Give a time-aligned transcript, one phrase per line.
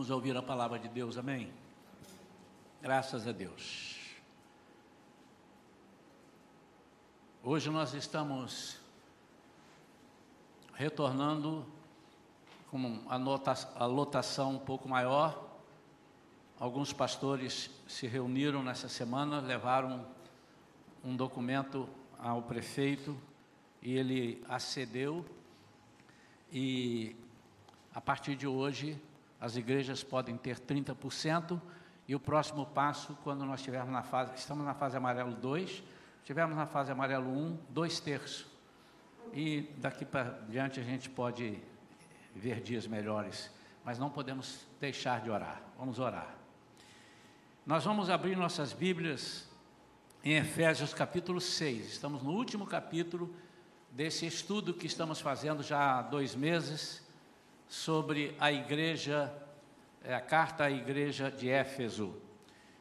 [0.00, 1.52] Vamos ouvir a palavra de Deus, amém?
[2.80, 3.98] Graças a Deus.
[7.44, 8.78] Hoje nós estamos
[10.72, 11.66] retornando
[12.70, 15.60] com a, lotação um pouco maior.
[16.58, 20.06] Alguns pastores se reuniram nessa semana, levaram
[21.04, 21.86] um documento
[22.18, 23.14] ao prefeito
[23.82, 25.26] e ele acedeu.
[26.50, 27.14] E
[27.94, 28.98] a partir de hoje,
[29.40, 31.60] as igrejas podem ter 30%.
[32.06, 35.82] E o próximo passo, quando nós estivermos na fase, estamos na fase amarelo 2,
[36.18, 38.46] estivermos na fase amarelo 1, dois terços.
[39.32, 41.58] E daqui para diante a gente pode
[42.34, 43.50] ver dias melhores,
[43.84, 45.62] mas não podemos deixar de orar.
[45.78, 46.34] Vamos orar.
[47.64, 49.48] Nós vamos abrir nossas Bíblias
[50.24, 51.86] em Efésios capítulo 6.
[51.86, 53.32] Estamos no último capítulo
[53.92, 57.08] desse estudo que estamos fazendo já há dois meses
[57.70, 59.32] sobre a igreja,
[60.02, 62.20] é, a carta à igreja de Éfeso.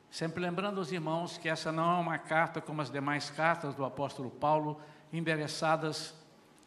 [0.10, 3.86] Sempre lembrando os irmãos que essa não é uma carta como as demais cartas do
[3.86, 4.82] apóstolo Paulo,
[5.14, 6.16] endereçadas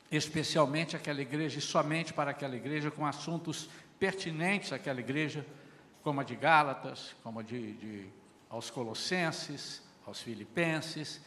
[0.08, 5.44] especialmente àquela igreja e somente para aquela igreja, com assuntos pertinentes àquela igreja,
[6.04, 8.06] como a de Gálatas, como a de, de
[8.48, 11.20] aos Colossenses, aos Filipenses,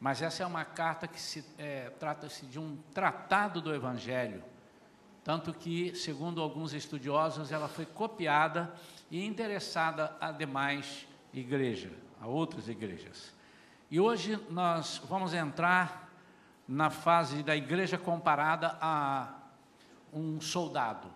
[0.00, 4.42] mas essa é uma carta que se é, trata-se de um tratado do Evangelho,
[5.28, 8.74] tanto que, segundo alguns estudiosos, ela foi copiada
[9.10, 13.34] e endereçada a demais igrejas, a outras igrejas.
[13.90, 16.10] E hoje nós vamos entrar
[16.66, 19.34] na fase da igreja comparada a
[20.14, 21.08] um soldado.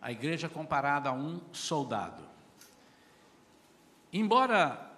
[0.00, 2.22] A igreja comparada a um soldado.
[4.12, 4.88] Embora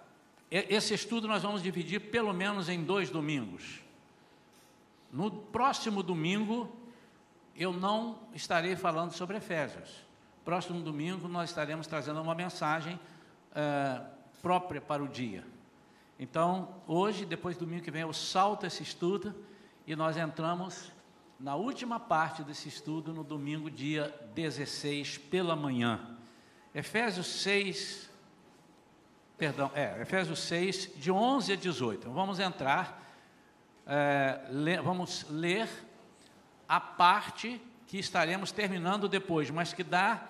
[0.51, 3.81] esse estudo nós vamos dividir pelo menos em dois domingos.
[5.11, 6.79] No próximo domingo,
[7.55, 10.03] eu não estarei falando sobre Efésios.
[10.43, 14.05] Próximo domingo, nós estaremos trazendo uma mensagem uh,
[14.41, 15.43] própria para o dia.
[16.19, 19.35] Então, hoje, depois do domingo que vem, eu salto esse estudo
[19.85, 20.91] e nós entramos
[21.39, 25.99] na última parte desse estudo no domingo, dia 16, pela manhã.
[26.73, 28.09] Efésios 6,
[29.37, 31.99] perdão, é, Efésios 6, de 11 a 18.
[32.01, 33.03] Então, vamos entrar,
[33.87, 35.67] é, le, vamos ler
[36.71, 40.23] a parte que estaremos terminando depois, mas que dá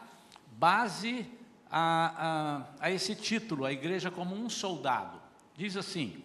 [0.54, 1.30] base
[1.70, 5.22] a, a, a esse título, a igreja como um soldado.
[5.56, 6.24] Diz assim: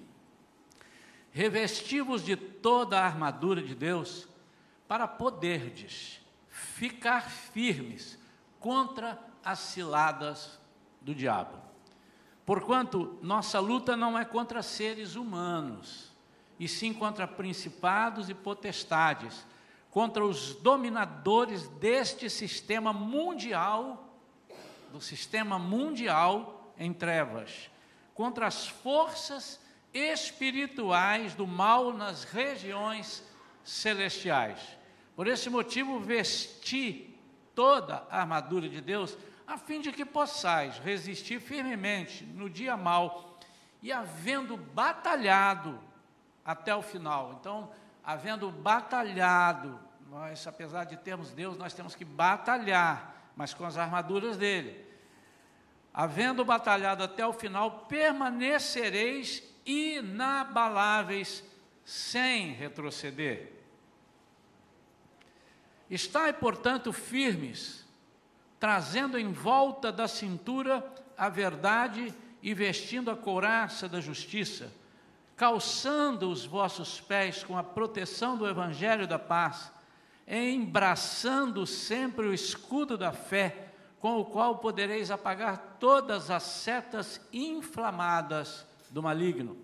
[1.31, 4.27] revestivos de toda a armadura de Deus,
[4.89, 8.19] para poderdes ficar firmes
[8.59, 10.59] contra as ciladas
[11.03, 11.59] do diabo.
[12.47, 16.11] Porquanto nossa luta não é contra seres humanos,
[16.59, 19.45] e sim contra principados e potestades,
[19.97, 24.15] contra os dominadores deste sistema mundial,
[24.93, 27.71] do sistema mundial em trevas,
[28.13, 29.59] contra as forças
[29.95, 33.25] espirituais do mal nas regiões
[33.65, 34.61] celestiais.
[35.17, 37.19] Por esse motivo, vesti
[37.55, 43.39] toda a armadura de Deus a fim de que possais resistir firmemente no dia mau
[43.83, 45.81] e havendo batalhado
[46.45, 47.39] até o final.
[47.41, 47.71] Então,
[48.07, 49.86] havendo batalhado,
[50.17, 54.83] nós, apesar de termos Deus, nós temos que batalhar, mas com as armaduras dele.
[55.93, 61.45] Havendo batalhado até o final, permanecereis inabaláveis,
[61.85, 63.53] sem retroceder.
[65.91, 67.85] Estai, portanto, firmes
[68.59, 70.83] trazendo em volta da cintura
[71.17, 72.13] a verdade
[72.43, 74.73] e vestindo a couraça da justiça,
[75.37, 79.76] calçando os vossos pés com a proteção do evangelho da paz,
[80.27, 88.67] embraçando sempre o escudo da fé, com o qual podereis apagar todas as setas inflamadas
[88.91, 89.57] do maligno.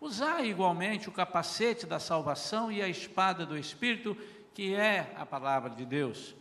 [0.00, 4.16] Usai igualmente o capacete da salvação e a espada do Espírito,
[4.54, 6.34] que é a palavra de Deus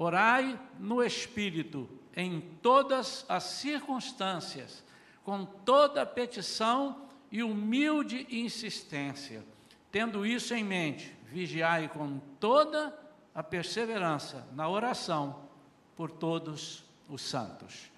[0.00, 4.84] Orai no Espírito em todas as circunstâncias,
[5.24, 9.44] com toda petição e humilde insistência.
[9.90, 12.96] Tendo isso em mente, vigiai com toda
[13.34, 15.48] a perseverança na oração
[15.96, 17.90] por todos os santos.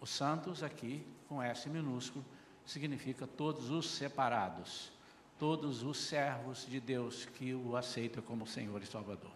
[0.00, 2.24] Os santos aqui, com S minúsculo,
[2.64, 4.90] significa todos os separados,
[5.38, 9.30] todos os servos de Deus que o aceitam como Senhor e Salvador.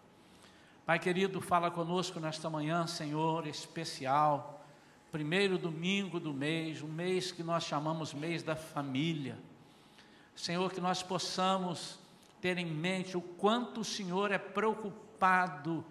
[0.86, 4.64] Pai querido, fala conosco nesta manhã, Senhor, especial,
[5.12, 9.38] primeiro domingo do mês, um mês que nós chamamos mês da família.
[10.34, 11.98] Senhor, que nós possamos
[12.40, 15.84] ter em mente o quanto o Senhor é preocupado,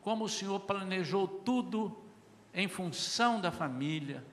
[0.00, 1.96] como o Senhor planejou tudo
[2.54, 4.24] em função da família.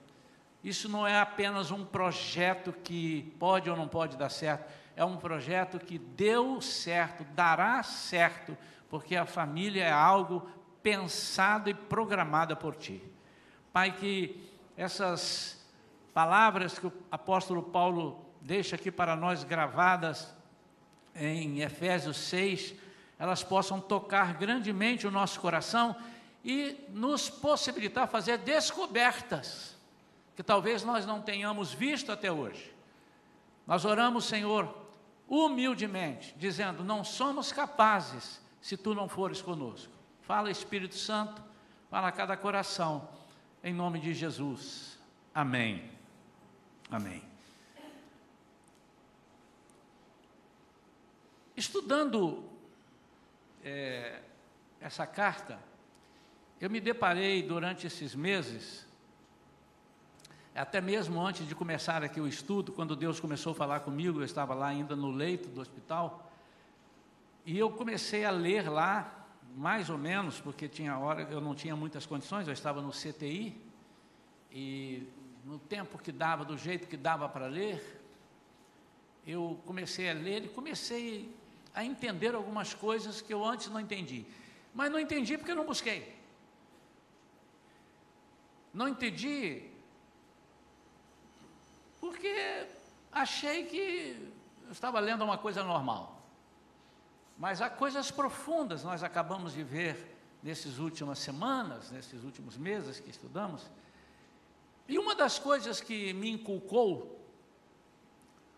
[0.63, 5.17] Isso não é apenas um projeto que pode ou não pode dar certo, é um
[5.17, 8.57] projeto que deu certo, dará certo,
[8.89, 10.49] porque a família é algo
[10.81, 13.03] pensado e programado por ti.
[13.71, 15.63] Pai, que essas
[16.13, 20.36] palavras que o apóstolo Paulo deixa aqui para nós gravadas
[21.19, 22.73] em Efésios 6,
[23.19, 25.95] elas possam tocar grandemente o nosso coração
[26.43, 29.75] e nos possibilitar fazer descobertas
[30.35, 32.71] que talvez nós não tenhamos visto até hoje.
[33.65, 34.73] Nós oramos, Senhor,
[35.27, 39.91] humildemente, dizendo: Não somos capazes se tu não fores conosco.
[40.21, 41.41] Fala, Espírito Santo,
[41.89, 43.09] fala a cada coração,
[43.63, 44.99] em nome de Jesus.
[45.33, 45.89] Amém.
[46.89, 47.26] Amém.
[51.57, 52.43] Estudando
[53.63, 54.21] é,
[54.79, 55.59] essa carta,
[56.61, 58.85] eu me deparei durante esses meses,
[60.53, 64.23] até mesmo antes de começar aqui o estudo, quando Deus começou a falar comigo, eu
[64.23, 66.31] estava lá ainda no leito do hospital,
[67.43, 69.25] e eu comecei a ler lá,
[69.55, 73.59] mais ou menos, porque tinha hora, eu não tinha muitas condições, eu estava no CTI,
[74.51, 75.07] e
[75.43, 77.99] no tempo que dava, do jeito que dava para ler,
[79.25, 81.35] eu comecei a ler e comecei
[81.77, 84.25] a entender algumas coisas que eu antes não entendi.
[84.73, 86.11] Mas não entendi porque eu não busquei.
[88.73, 89.69] Não entendi
[92.01, 92.67] porque
[93.11, 94.31] achei que
[94.65, 96.19] eu estava lendo uma coisa normal.
[97.37, 103.11] Mas há coisas profundas nós acabamos de ver nessas últimas semanas, nesses últimos meses que
[103.11, 103.69] estudamos.
[104.87, 107.23] E uma das coisas que me inculcou,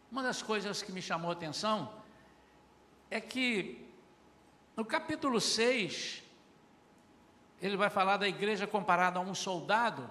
[0.09, 1.98] uma das coisas que me chamou a atenção,
[3.09, 3.85] é que
[4.75, 6.23] no capítulo 6,
[7.61, 10.09] ele vai falar da igreja comparada a um soldado,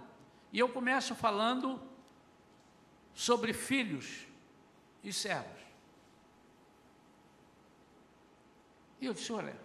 [0.52, 1.80] e eu começo falando
[3.14, 4.26] sobre filhos
[5.02, 5.58] e servos.
[9.00, 9.56] E eu disse, olha,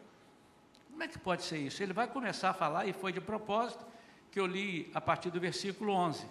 [0.89, 1.81] como é que pode ser isso?
[1.81, 3.85] Ele vai começar a falar, e foi de propósito
[4.31, 6.25] que eu li a partir do versículo 11.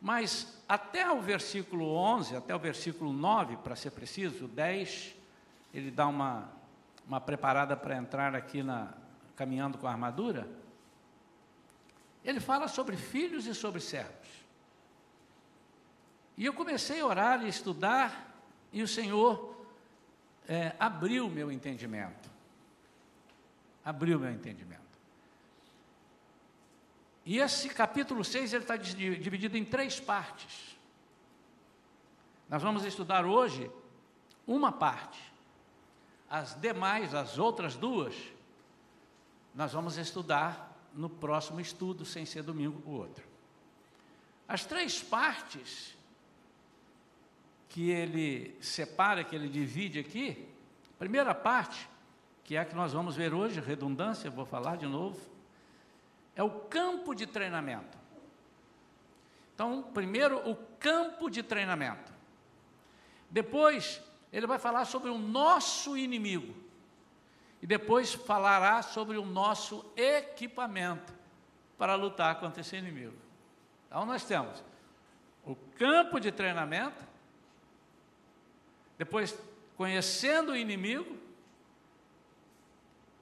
[0.00, 5.19] Mas até o versículo 11, até o versículo 9, para ser preciso, 10,
[5.72, 6.50] ele dá uma,
[7.06, 8.92] uma preparada para entrar aqui na,
[9.36, 10.48] caminhando com a armadura.
[12.24, 14.28] Ele fala sobre filhos e sobre servos.
[16.36, 18.34] E eu comecei a orar e estudar,
[18.72, 19.56] e o Senhor
[20.48, 22.30] é, abriu meu entendimento.
[23.84, 24.80] Abriu meu entendimento.
[27.24, 30.76] E esse capítulo 6 ele está dividido em três partes.
[32.48, 33.70] Nós vamos estudar hoje
[34.46, 35.29] uma parte.
[36.30, 38.14] As demais, as outras duas,
[39.52, 43.24] nós vamos estudar no próximo estudo, sem ser domingo o outro.
[44.46, 45.96] As três partes
[47.68, 50.48] que ele separa, que ele divide aqui,
[50.98, 51.88] primeira parte,
[52.44, 55.20] que é a que nós vamos ver hoje, redundância, vou falar de novo,
[56.34, 57.98] é o campo de treinamento.
[59.54, 62.12] Então, primeiro, o campo de treinamento.
[63.30, 64.00] Depois,
[64.32, 66.54] ele vai falar sobre o nosso inimigo.
[67.62, 71.12] E depois falará sobre o nosso equipamento
[71.76, 73.16] para lutar contra esse inimigo.
[73.86, 74.62] Então nós temos
[75.44, 77.04] o campo de treinamento,
[78.96, 79.36] depois
[79.76, 81.18] conhecendo o inimigo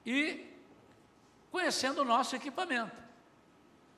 [0.05, 0.47] e
[1.50, 2.97] conhecendo o nosso equipamento.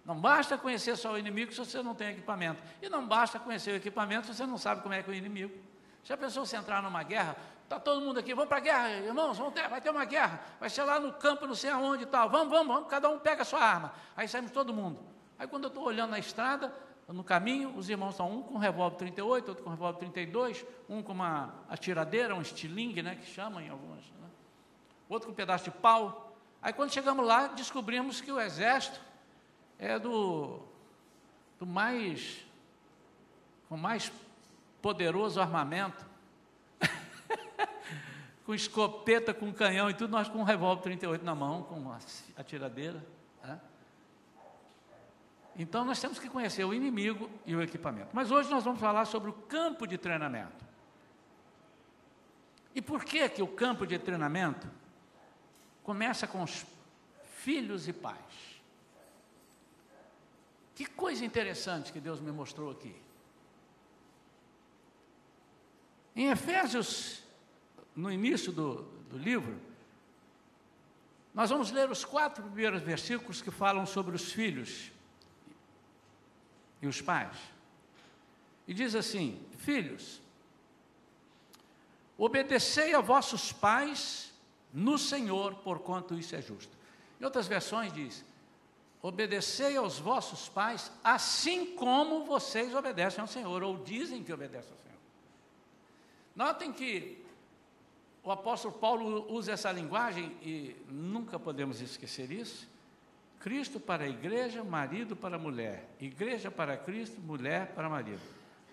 [0.05, 2.62] Não basta conhecer só o inimigo se você não tem equipamento.
[2.81, 5.17] E não basta conhecer o equipamento se você não sabe como é que é o
[5.17, 5.55] inimigo.
[6.04, 7.37] Já pensou se entrar numa guerra?
[7.64, 10.40] Está todo mundo aqui, vamos para a guerra, irmãos, vamos ter, vai ter uma guerra,
[10.59, 12.28] vai ser lá no campo, não sei aonde e tal.
[12.28, 13.92] Vamos, vamos, vamos, cada um pega a sua arma.
[14.16, 14.99] Aí saímos todo mundo.
[15.38, 16.75] Aí quando eu estou olhando na estrada,
[17.07, 21.12] no caminho, os irmãos estão um com revólver 38, outro com revólver 32, um com
[21.12, 24.28] uma atiradeira, um estilingue, né, que chamam em algumas, né?
[25.09, 26.37] outro com um pedaço de pau.
[26.61, 29.00] Aí quando chegamos lá, descobrimos que o exército
[29.78, 30.61] é do,
[31.59, 32.45] do mais,
[33.69, 34.12] com mais
[34.80, 36.06] poderoso armamento,
[38.44, 41.99] com escopeta, com canhão e tudo, nós com um revólver 38 na mão, com uma
[42.37, 43.04] atiradeira.
[43.42, 43.60] Né?
[45.56, 48.10] Então nós temos que conhecer o inimigo e o equipamento.
[48.12, 50.64] Mas hoje nós vamos falar sobre o campo de treinamento.
[52.75, 54.68] E por que que o campo de treinamento
[55.82, 56.64] começa com os
[57.25, 58.60] filhos e pais?
[60.75, 62.96] Que coisa interessante que Deus me mostrou aqui.
[66.14, 67.23] Em Efésios,
[67.95, 69.57] no início do, do livro,
[71.33, 74.90] nós vamos ler os quatro primeiros versículos que falam sobre os filhos
[76.83, 77.37] e os pais.
[78.67, 80.21] E diz assim: Filhos,
[82.19, 84.33] obedecei a vossos pais
[84.73, 86.76] no Senhor, porquanto isso é justo.
[87.21, 88.25] Em outras versões diz:
[89.02, 94.79] Obedecei aos vossos pais, assim como vocês obedecem ao Senhor, ou dizem que obedecem ao
[94.79, 94.89] Senhor.
[96.34, 97.25] Notem que
[98.22, 102.68] o apóstolo Paulo usa essa linguagem e nunca podemos esquecer isso.
[103.40, 105.88] Cristo para a igreja, marido para a mulher.
[105.99, 108.20] Igreja para Cristo, mulher para marido.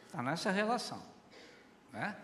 [0.05, 1.01] Está nessa relação.
[1.93, 2.15] Né?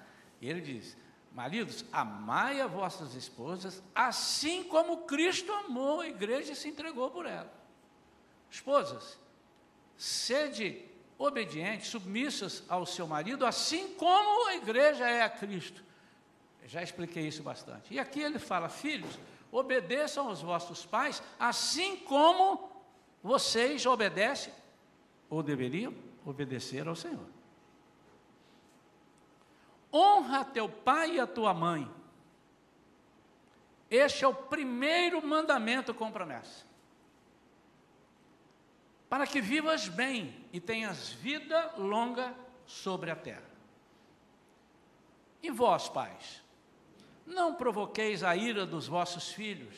[0.41, 0.97] E ele diz:
[1.33, 7.25] Maridos, amai a vossas esposas, assim como Cristo amou a igreja e se entregou por
[7.25, 7.51] ela.
[8.51, 9.17] Esposas,
[9.97, 10.85] sede
[11.25, 15.84] obedientes, submissas ao seu marido, assim como a igreja é a Cristo.
[16.65, 17.94] Já expliquei isso bastante.
[17.94, 19.18] E aqui ele fala: Filhos,
[19.51, 22.70] obedeçam aos vossos pais, assim como
[23.22, 24.53] vocês obedecem,
[25.30, 25.94] ou deveriam
[26.25, 27.27] obedecer ao Senhor.
[29.94, 31.89] Honra teu pai e a tua mãe.
[33.89, 36.73] Este é o primeiro mandamento com promessa
[39.13, 42.34] para que vivas bem e tenhas vida longa
[42.65, 43.48] sobre a terra.
[45.39, 46.41] E vós, pais,
[47.24, 49.75] não provoqueis a ira dos vossos filhos,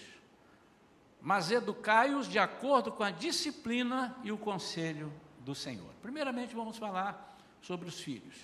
[1.19, 5.91] mas educai-os de acordo com a disciplina e o conselho do Senhor.
[6.01, 8.37] Primeiramente, vamos falar sobre os filhos.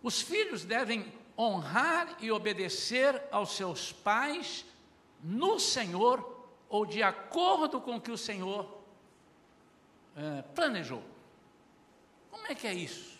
[0.00, 4.64] Os filhos devem honrar e obedecer aos seus pais
[5.20, 8.80] no Senhor ou de acordo com o que o Senhor
[10.16, 11.02] é, planejou.
[12.30, 13.12] Como é que é isso?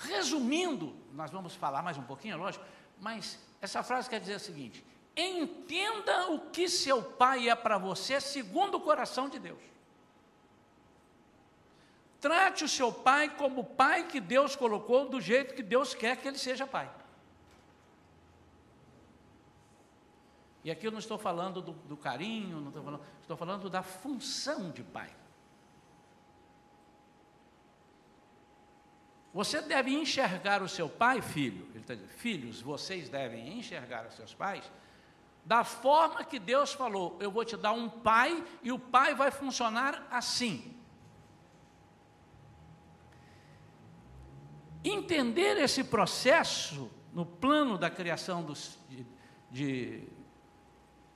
[0.00, 2.64] Resumindo, nós vamos falar mais um pouquinho, lógico,
[2.98, 4.82] mas essa frase quer dizer o seguinte:
[5.14, 9.60] entenda o que seu pai é para você segundo o coração de Deus.
[12.18, 16.16] Trate o seu pai como o pai que Deus colocou, do jeito que Deus quer
[16.16, 16.90] que ele seja pai.
[20.62, 23.82] E aqui eu não estou falando do, do carinho, não estou falando, estou falando da
[23.82, 25.10] função de pai.
[29.32, 34.14] Você deve enxergar o seu pai, filho, ele está dizendo, filhos, vocês devem enxergar os
[34.14, 34.70] seus pais
[35.44, 39.30] da forma que Deus falou: eu vou te dar um pai e o pai vai
[39.30, 40.76] funcionar assim.
[44.82, 49.06] Entender esse processo no plano da criação dos, de,
[49.50, 50.08] de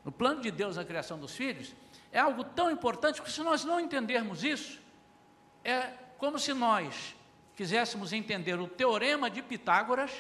[0.04, 1.75] no plano de Deus na criação dos filhos,
[2.12, 4.80] é algo tão importante que se nós não entendermos isso,
[5.64, 7.16] é como se nós
[7.56, 10.11] quiséssemos entender o teorema de Pitágoras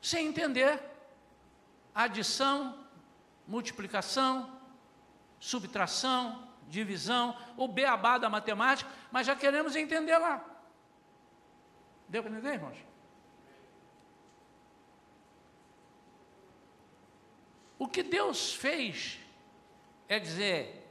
[0.00, 0.78] sem entender
[1.94, 2.84] adição,
[3.46, 4.50] multiplicação,
[5.38, 10.44] subtração, divisão, o beabá da matemática, mas já queremos entender lá.
[12.08, 12.93] Deu para entender, irmãos?
[17.78, 19.18] O que Deus fez
[20.08, 20.88] é dizer: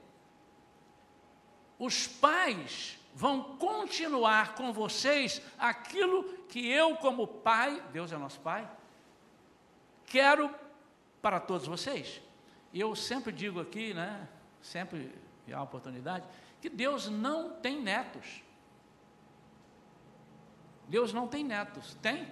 [1.80, 8.70] os pais vão continuar com vocês aquilo que eu, como pai, Deus é nosso pai,
[10.06, 10.54] quero
[11.22, 12.22] para todos vocês.
[12.72, 14.28] E eu sempre digo aqui, né,
[14.62, 15.14] sempre
[15.52, 16.26] há uma oportunidade,
[16.60, 18.42] que Deus não tem netos.
[20.88, 21.96] Deus não tem netos.
[22.02, 22.28] Tem?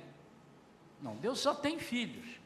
[1.02, 2.40] Não, Deus só tem filhos.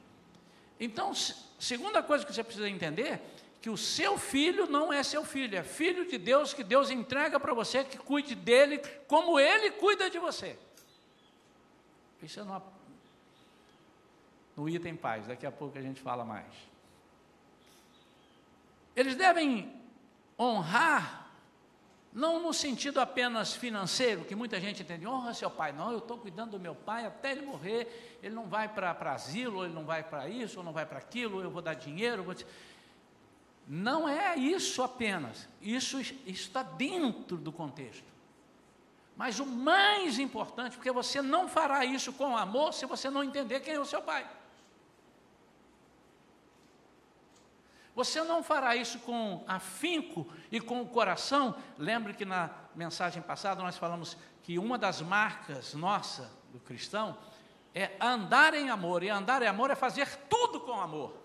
[0.80, 1.14] Então,
[1.60, 3.22] segunda coisa que você precisa entender,
[3.62, 7.40] que o seu filho não é seu filho, é filho de Deus que Deus entrega
[7.40, 10.58] para você, que cuide dele como ele cuida de você.
[12.24, 12.62] É no,
[14.56, 16.46] no item paz, daqui a pouco a gente fala mais.
[18.96, 19.82] Eles devem
[20.40, 21.25] honrar
[22.16, 25.74] não no sentido apenas financeiro, que muita gente entende, honra seu pai.
[25.74, 29.66] Não, eu estou cuidando do meu pai até ele morrer, ele não vai para asilo,
[29.66, 32.24] ele não vai para isso, ou não vai para aquilo, eu vou dar dinheiro.
[32.24, 32.34] Vou
[33.68, 38.06] não é isso apenas, isso está dentro do contexto.
[39.18, 43.60] Mas o mais importante, porque você não fará isso com amor se você não entender
[43.60, 44.26] quem é o seu pai.
[47.96, 51.56] Você não fará isso com afinco e com o coração.
[51.78, 57.18] Lembre que na mensagem passada nós falamos que uma das marcas nossa do cristão
[57.74, 61.16] é andar em amor, e andar em amor é fazer tudo com amor.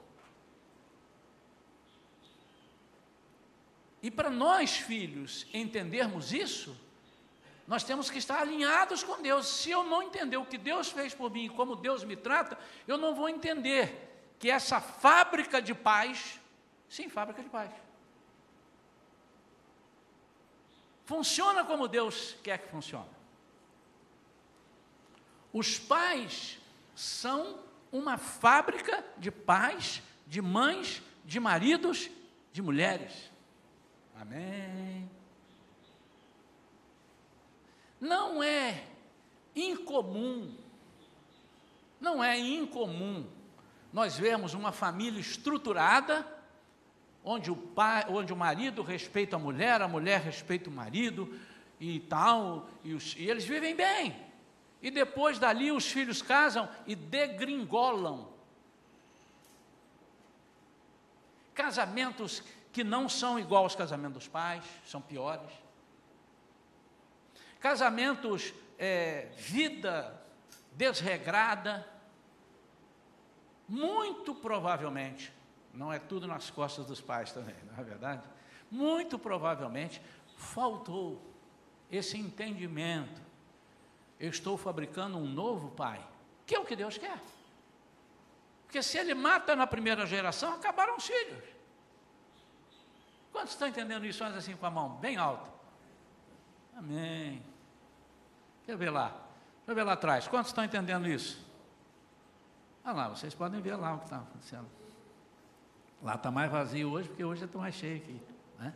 [4.02, 6.76] E para nós, filhos, entendermos isso,
[7.66, 9.46] nós temos que estar alinhados com Deus.
[9.46, 12.58] Se eu não entender o que Deus fez por mim e como Deus me trata,
[12.86, 16.39] eu não vou entender que essa fábrica de paz
[16.90, 17.72] Sim, fábrica de paz.
[21.06, 23.08] Funciona como Deus quer que funcione.
[25.52, 26.58] Os pais
[26.94, 32.10] são uma fábrica de pais, de mães, de maridos,
[32.52, 33.30] de mulheres.
[34.20, 35.10] Amém.
[37.98, 38.84] Não é
[39.54, 40.54] incomum,
[42.00, 43.26] não é incomum
[43.92, 46.26] nós vemos uma família estruturada,
[47.24, 51.38] onde o, pai, onde o marido respeita a mulher, a mulher respeita o marido
[51.78, 54.16] e tal, e, os, e eles vivem bem.
[54.82, 58.28] E depois dali os filhos casam e degringolam.
[61.54, 65.50] Casamentos que não são igual aos casamentos dos pais, são piores.
[67.58, 70.18] Casamentos, é, vida
[70.72, 71.86] desregrada.
[73.68, 75.32] Muito provavelmente,
[75.72, 78.22] não é tudo nas costas dos pais também, não é verdade?
[78.70, 80.00] Muito provavelmente
[80.36, 81.20] faltou
[81.90, 83.20] esse entendimento
[84.20, 86.06] eu estou fabricando um novo pai,
[86.46, 87.18] que é o que Deus quer.
[88.66, 91.42] Porque se ele mata na primeira geração, acabaram os filhos.
[93.32, 94.18] Quantos estão entendendo isso?
[94.18, 95.50] Faz assim com a mão, bem alto.
[96.76, 97.42] Amém.
[98.58, 99.08] Deixa eu ver lá.
[99.08, 100.28] Deixa eu ver lá atrás.
[100.28, 101.42] Quantos estão entendendo isso?
[102.84, 104.68] Ah lá, vocês podem ver lá o que está acontecendo.
[106.02, 108.20] Lá está mais vazio hoje, porque hoje está mais cheio aqui.
[108.58, 108.74] Né?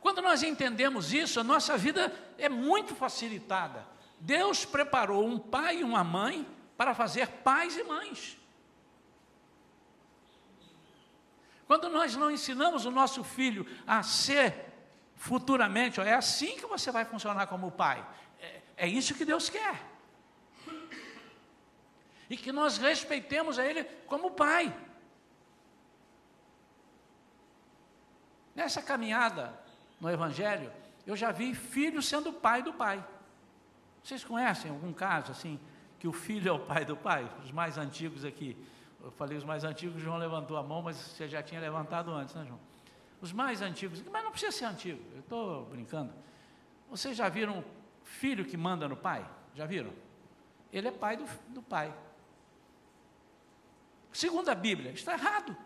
[0.00, 3.86] Quando nós entendemos isso, a nossa vida é muito facilitada.
[4.20, 8.38] Deus preparou um pai e uma mãe para fazer pais e mães.
[11.66, 14.64] Quando nós não ensinamos o nosso filho a ser
[15.16, 18.06] futuramente, é assim que você vai funcionar como pai.
[18.40, 19.84] É, é isso que Deus quer.
[22.30, 24.74] E que nós respeitemos a Ele como pai.
[28.58, 29.56] Nessa caminhada
[30.00, 30.72] no Evangelho,
[31.06, 33.06] eu já vi filho sendo pai do pai.
[34.02, 35.60] Vocês conhecem algum caso assim,
[35.96, 37.30] que o filho é o pai do pai?
[37.44, 38.56] Os mais antigos aqui.
[39.00, 42.10] Eu falei os mais antigos, o João levantou a mão, mas você já tinha levantado
[42.10, 42.58] antes, né, João?
[43.20, 46.12] Os mais antigos, mas não precisa ser antigo, eu estou brincando.
[46.90, 47.64] Vocês já viram
[48.02, 49.24] filho que manda no pai?
[49.54, 49.92] Já viram?
[50.72, 51.94] Ele é pai do, do pai.
[54.12, 55.56] Segundo a Bíblia, está errado.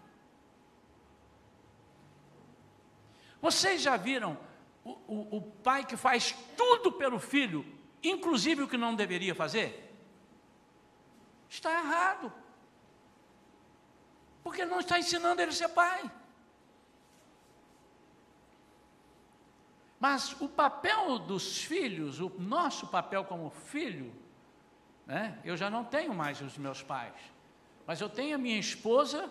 [3.43, 4.39] Vocês já viram
[4.83, 7.63] o, o, o pai que faz tudo pelo filho
[8.03, 9.95] inclusive o que não deveria fazer,
[11.49, 12.33] está errado.
[14.43, 16.11] Porque não está ensinando ele a ser pai.
[20.01, 24.13] Mas o papel dos filhos, o nosso papel como filho,
[25.07, 25.39] né?
[25.45, 27.15] eu já não tenho mais os meus pais,
[27.87, 29.31] mas eu tenho a minha esposa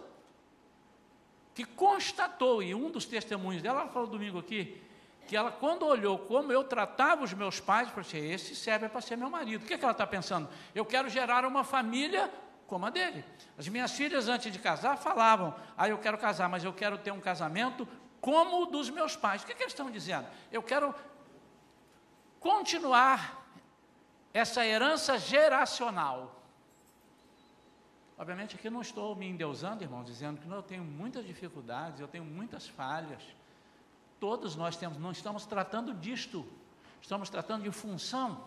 [1.61, 4.81] que constatou, e um dos testemunhos dela, ela falou domingo aqui,
[5.27, 8.99] que ela, quando olhou como eu tratava os meus pais, falou assim: esse serve para
[8.99, 9.63] ser meu marido.
[9.63, 10.49] O que, é que ela está pensando?
[10.73, 12.31] Eu quero gerar uma família
[12.65, 13.23] como a dele.
[13.57, 17.11] As minhas filhas, antes de casar, falavam: ah, eu quero casar, mas eu quero ter
[17.11, 17.87] um casamento
[18.19, 19.43] como o dos meus pais.
[19.43, 20.27] O que, é que eles estão dizendo?
[20.51, 20.95] Eu quero
[22.39, 23.45] continuar
[24.33, 26.40] essa herança geracional.
[28.21, 32.23] Obviamente aqui não estou me endeusando, irmão, dizendo que eu tenho muitas dificuldades, eu tenho
[32.23, 33.23] muitas falhas.
[34.19, 36.45] Todos nós temos, não estamos tratando disto,
[37.01, 38.45] estamos tratando de função.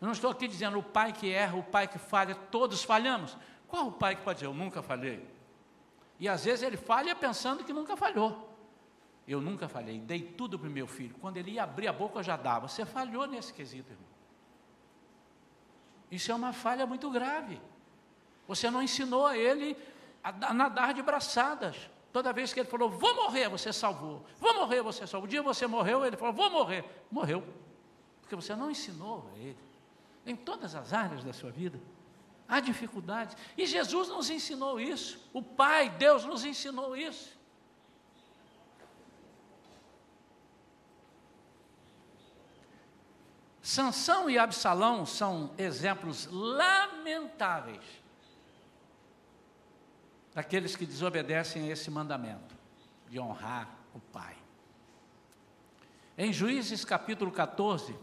[0.00, 3.36] Eu não estou aqui dizendo o pai que erra, o pai que falha, todos falhamos.
[3.68, 5.28] Qual o pai que pode dizer, eu nunca falhei?
[6.18, 8.56] E às vezes ele falha pensando que nunca falhou.
[9.28, 11.14] Eu nunca falhei, dei tudo para o meu filho.
[11.20, 12.68] Quando ele ia abrir a boca, eu já dava.
[12.68, 14.08] Você falhou nesse quesito, irmão.
[16.10, 17.60] Isso é uma falha muito grave.
[18.46, 19.76] Você não ensinou a ele
[20.22, 21.76] a nadar de braçadas.
[22.12, 24.24] Toda vez que ele falou, vou morrer, você salvou.
[24.38, 25.26] Vou morrer, você salvou.
[25.26, 26.84] Um dia você morreu, ele falou, vou morrer.
[27.10, 27.46] Morreu.
[28.22, 29.58] Porque você não ensinou a ele.
[30.24, 31.78] Em todas as áreas da sua vida.
[32.48, 33.36] Há dificuldades.
[33.56, 35.20] E Jesus nos ensinou isso.
[35.32, 37.36] O Pai, Deus, nos ensinou isso.
[43.60, 48.05] Sansão e Absalão são exemplos lamentáveis
[50.36, 52.54] daqueles que desobedecem a esse mandamento
[53.08, 54.36] de honrar o Pai.
[56.18, 57.96] Em Juízes capítulo 14,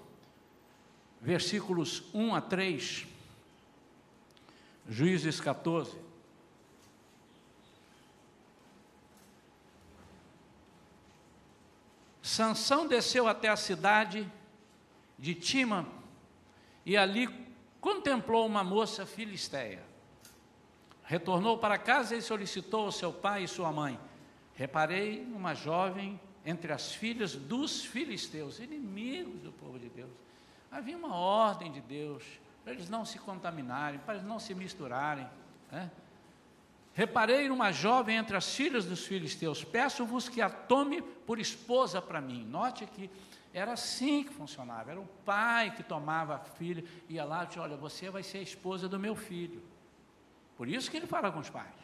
[1.22, 3.06] versículos 1 a 3,
[4.89, 5.96] Juízes 14,
[12.19, 14.28] Sansão desceu até a cidade
[15.19, 15.88] de Tima
[16.84, 17.30] e ali
[17.80, 19.92] contemplou uma moça filisteia.
[21.04, 24.00] Retornou para casa e solicitou ao seu pai e sua mãe:
[24.56, 30.12] Reparei uma jovem entre as filhas dos filisteus, inimigos do povo de Deus.
[30.72, 32.24] Havia uma ordem de Deus
[32.63, 35.28] para eles não se contaminarem, para eles não se misturarem.
[35.72, 35.92] Né?
[36.94, 42.22] Reparei uma jovem entre as filhas dos filisteus, peço-vos que a tome por esposa para
[42.22, 42.46] mim.
[42.46, 43.10] Note que
[43.54, 47.62] era assim que funcionava, era o pai que tomava a filha, ia lá e dizia,
[47.62, 49.62] olha, você vai ser a esposa do meu filho.
[50.58, 51.84] Por isso que ele fala com os pais.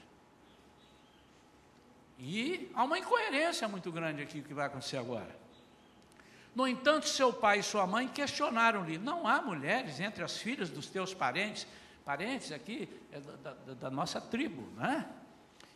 [2.20, 5.34] E há uma incoerência muito grande aqui que vai acontecer agora.
[6.54, 10.88] No entanto, seu pai e sua mãe questionaram-lhe: Não há mulheres entre as filhas dos
[10.88, 11.66] teus parentes,
[12.04, 15.08] parentes aqui é da, da, da nossa tribo, né?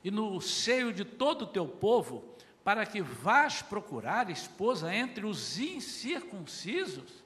[0.04, 2.26] E no seio de todo o teu povo,
[2.64, 7.24] para que vás procurar esposa entre os incircuncisos?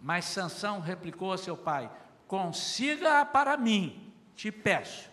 [0.00, 1.90] Mas Sansão replicou a seu pai:
[2.28, 5.10] Consiga-a para mim, te peço.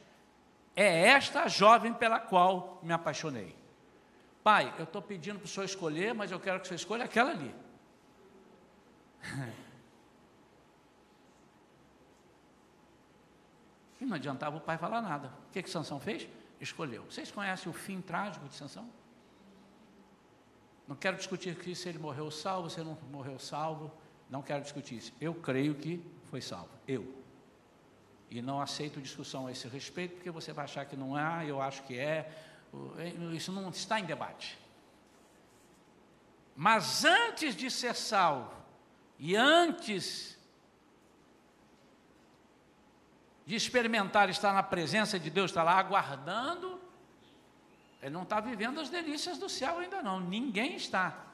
[0.75, 3.55] É esta a jovem pela qual me apaixonei.
[4.43, 7.05] Pai, eu estou pedindo para o senhor escolher, mas eu quero que o senhor escolha
[7.05, 7.53] aquela ali.
[14.01, 15.31] E não adiantava o pai falar nada.
[15.47, 16.27] O que, que Sansão fez?
[16.59, 17.03] Escolheu.
[17.03, 18.89] Vocês conhecem o fim trágico de Sansão?
[20.87, 23.91] Não quero discutir aqui se ele morreu salvo, se ele não morreu salvo.
[24.27, 25.13] Não quero discutir isso.
[25.21, 26.71] Eu creio que foi salvo.
[26.87, 27.20] Eu.
[28.31, 31.61] E não aceito discussão a esse respeito, porque você vai achar que não é, eu
[31.61, 32.33] acho que é.
[33.33, 34.57] Isso não está em debate.
[36.55, 38.53] Mas antes de ser salvo,
[39.19, 40.39] e antes
[43.45, 46.79] de experimentar estar na presença de Deus, está lá aguardando,
[48.01, 51.25] ele não está vivendo as delícias do céu ainda não, ninguém está,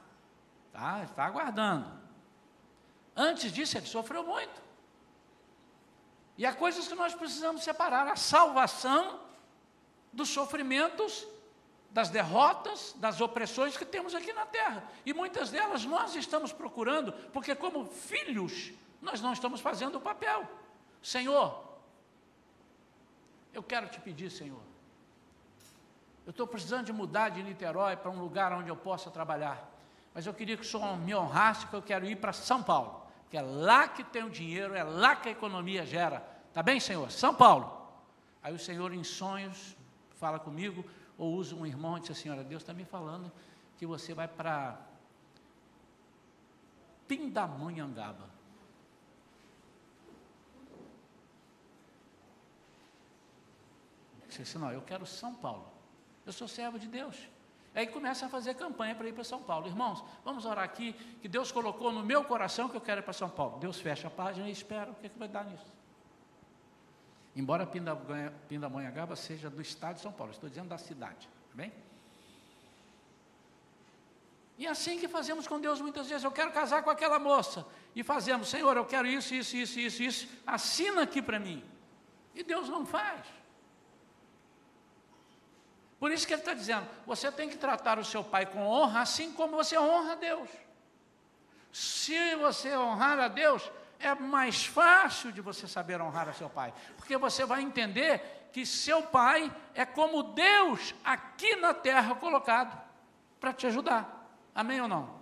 [0.72, 1.04] tá?
[1.04, 1.96] está aguardando.
[3.14, 4.67] Antes disso, ele sofreu muito.
[6.38, 9.20] E há coisas que nós precisamos separar: a salvação
[10.12, 11.26] dos sofrimentos,
[11.90, 14.88] das derrotas, das opressões que temos aqui na terra.
[15.04, 18.72] E muitas delas nós estamos procurando, porque, como filhos,
[19.02, 20.48] nós não estamos fazendo o papel.
[21.02, 21.64] Senhor,
[23.52, 24.60] eu quero te pedir, Senhor,
[26.24, 29.68] eu estou precisando de mudar de Niterói para um lugar onde eu possa trabalhar,
[30.14, 33.07] mas eu queria que o Senhor me honrasse, porque eu quero ir para São Paulo,
[33.30, 36.20] que é lá que tem o dinheiro, é lá que a economia gera.
[36.52, 37.10] Tá bem, Senhor?
[37.10, 37.70] São Paulo.
[38.42, 39.76] Aí o Senhor, em sonhos,
[40.16, 40.84] fala comigo,
[41.16, 43.30] ou usa um irmão e diz assim: Olha, Deus está me falando
[43.76, 44.80] que você vai para
[47.06, 48.28] Pindamonhangaba.
[54.38, 55.72] Eu disse, não, eu quero São Paulo.
[56.24, 57.28] Eu sou servo de Deus.
[57.78, 59.68] Aí começa a fazer campanha para ir para São Paulo.
[59.68, 63.12] Irmãos, vamos orar aqui, que Deus colocou no meu coração que eu quero ir para
[63.12, 63.56] São Paulo.
[63.60, 65.72] Deus fecha a página e espera o que, é que vai dar nisso.
[67.36, 67.64] Embora
[68.48, 71.72] Pindamonhangaba seja do estado de São Paulo, estou dizendo da cidade, tá bem?
[74.58, 76.24] E é assim que fazemos com Deus muitas vezes.
[76.24, 77.64] Eu quero casar com aquela moça.
[77.94, 80.28] E fazemos, Senhor, eu quero isso, isso, isso, isso, isso.
[80.44, 81.62] Assina aqui para mim.
[82.34, 83.24] E Deus não faz.
[85.98, 89.00] Por isso que ele está dizendo: você tem que tratar o seu pai com honra,
[89.00, 90.48] assim como você honra a Deus.
[91.72, 96.72] Se você honrar a Deus, é mais fácil de você saber honrar a seu pai,
[96.96, 102.80] porque você vai entender que seu pai é como Deus aqui na terra colocado
[103.40, 104.26] para te ajudar.
[104.54, 105.18] Amém ou não?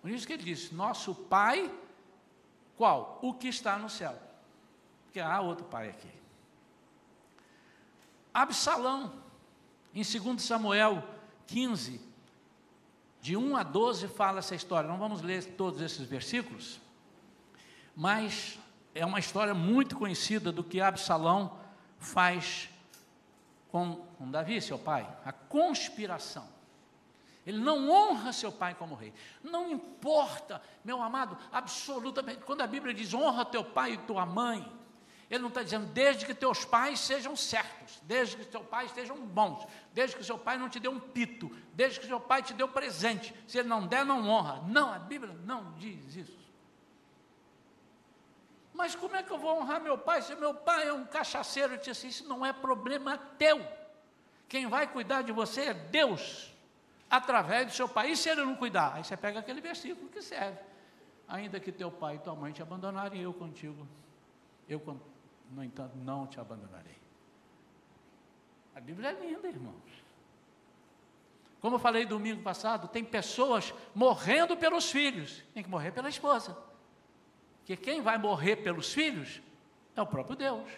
[0.00, 1.70] Por isso que ele disse: Nosso pai,
[2.76, 3.18] qual?
[3.22, 4.16] O que está no céu.
[5.04, 6.21] Porque há outro pai aqui.
[8.32, 9.12] Absalão,
[9.94, 11.02] em 2 Samuel
[11.46, 12.00] 15,
[13.20, 14.88] de 1 a 12, fala essa história.
[14.88, 16.80] Não vamos ler todos esses versículos,
[17.94, 18.58] mas
[18.94, 21.58] é uma história muito conhecida do que Absalão
[21.98, 22.68] faz
[23.70, 26.46] com, com Davi, seu pai, a conspiração.
[27.44, 29.12] Ele não honra seu pai como rei.
[29.42, 32.42] Não importa, meu amado, absolutamente.
[32.44, 34.70] Quando a Bíblia diz honra teu pai e tua mãe,
[35.34, 39.16] ele não está dizendo desde que teus pais sejam certos, desde que teus pais estejam
[39.16, 42.52] bons, desde que seu pai não te dê um pito, desde que seu pai te
[42.52, 43.34] dê um presente.
[43.48, 44.62] Se ele não der, não honra.
[44.68, 46.38] Não, a Bíblia não diz isso.
[48.74, 51.72] Mas como é que eu vou honrar meu pai se meu pai é um cachaceiro?
[51.72, 53.66] Eu disse assim: isso não é problema teu.
[54.50, 56.54] Quem vai cuidar de você é Deus,
[57.08, 58.10] através do seu pai.
[58.10, 58.96] E se ele não cuidar?
[58.96, 60.58] Aí você pega aquele versículo que serve.
[61.26, 63.88] Ainda que teu pai e tua mãe te abandonarem, eu contigo.
[64.68, 64.80] Eu,
[65.54, 67.00] no entanto, não te abandonarei.
[68.74, 70.02] A Bíblia é linda, irmãos.
[71.60, 76.56] Como eu falei domingo passado, tem pessoas morrendo pelos filhos, tem que morrer pela esposa
[77.64, 79.40] que quem vai morrer pelos filhos
[79.94, 80.68] é o próprio Deus.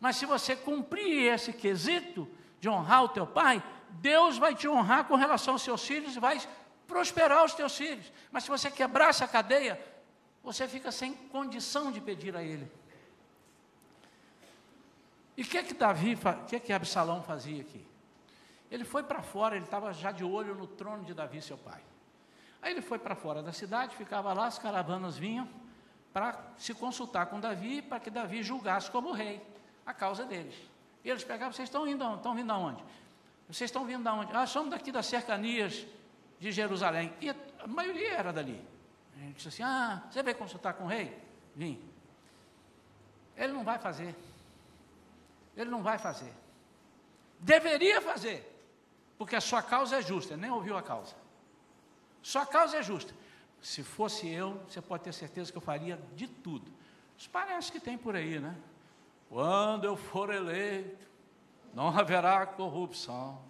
[0.00, 2.28] Mas se você cumprir esse quesito
[2.60, 6.20] de honrar o teu pai, Deus vai te honrar com relação aos seus filhos e
[6.20, 6.40] vai
[6.86, 8.12] prosperar os teus filhos.
[8.30, 9.80] Mas se você quebrar essa cadeia,
[10.42, 12.70] você fica sem condição de pedir a ele.
[15.36, 17.86] E o que é que Davi, o que é que Absalão fazia aqui?
[18.70, 21.80] Ele foi para fora, ele estava já de olho no trono de Davi, seu pai.
[22.62, 25.48] Aí ele foi para fora da cidade, ficava lá, as caravanas vinham
[26.12, 29.40] para se consultar com Davi, para que Davi julgasse como rei
[29.84, 30.54] a causa deles.
[31.04, 32.82] E eles pegavam, vocês estão indo, estão vindo aonde?
[33.46, 34.32] Vocês estão vindo aonde?
[34.34, 35.86] Ah, somos daqui das cercanias
[36.40, 37.12] de Jerusalém.
[37.20, 38.60] E a maioria era dali.
[39.14, 41.16] A gente disse assim, ah, você veio consultar com o rei?
[41.54, 41.80] Vim.
[43.36, 44.16] Ele não vai fazer.
[45.56, 46.32] Ele não vai fazer.
[47.38, 48.52] Deveria fazer.
[49.18, 50.36] Porque a sua causa é justa.
[50.36, 51.14] Nem ouviu a causa.
[52.22, 53.14] Sua causa é justa.
[53.62, 56.70] Se fosse eu, você pode ter certeza que eu faria de tudo.
[57.16, 58.54] Isso parece que tem por aí, né?
[59.28, 61.06] Quando eu for eleito,
[61.74, 63.40] não haverá corrupção.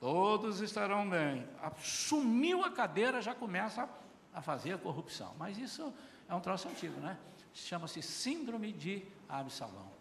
[0.00, 1.48] Todos estarão bem.
[1.78, 3.88] Sumiu a cadeira, já começa
[4.34, 5.34] a, fazer a corrupção.
[5.38, 5.92] Mas isso
[6.28, 7.16] é um troço antigo, né?
[7.54, 9.93] Chama-se Síndrome de Absalão.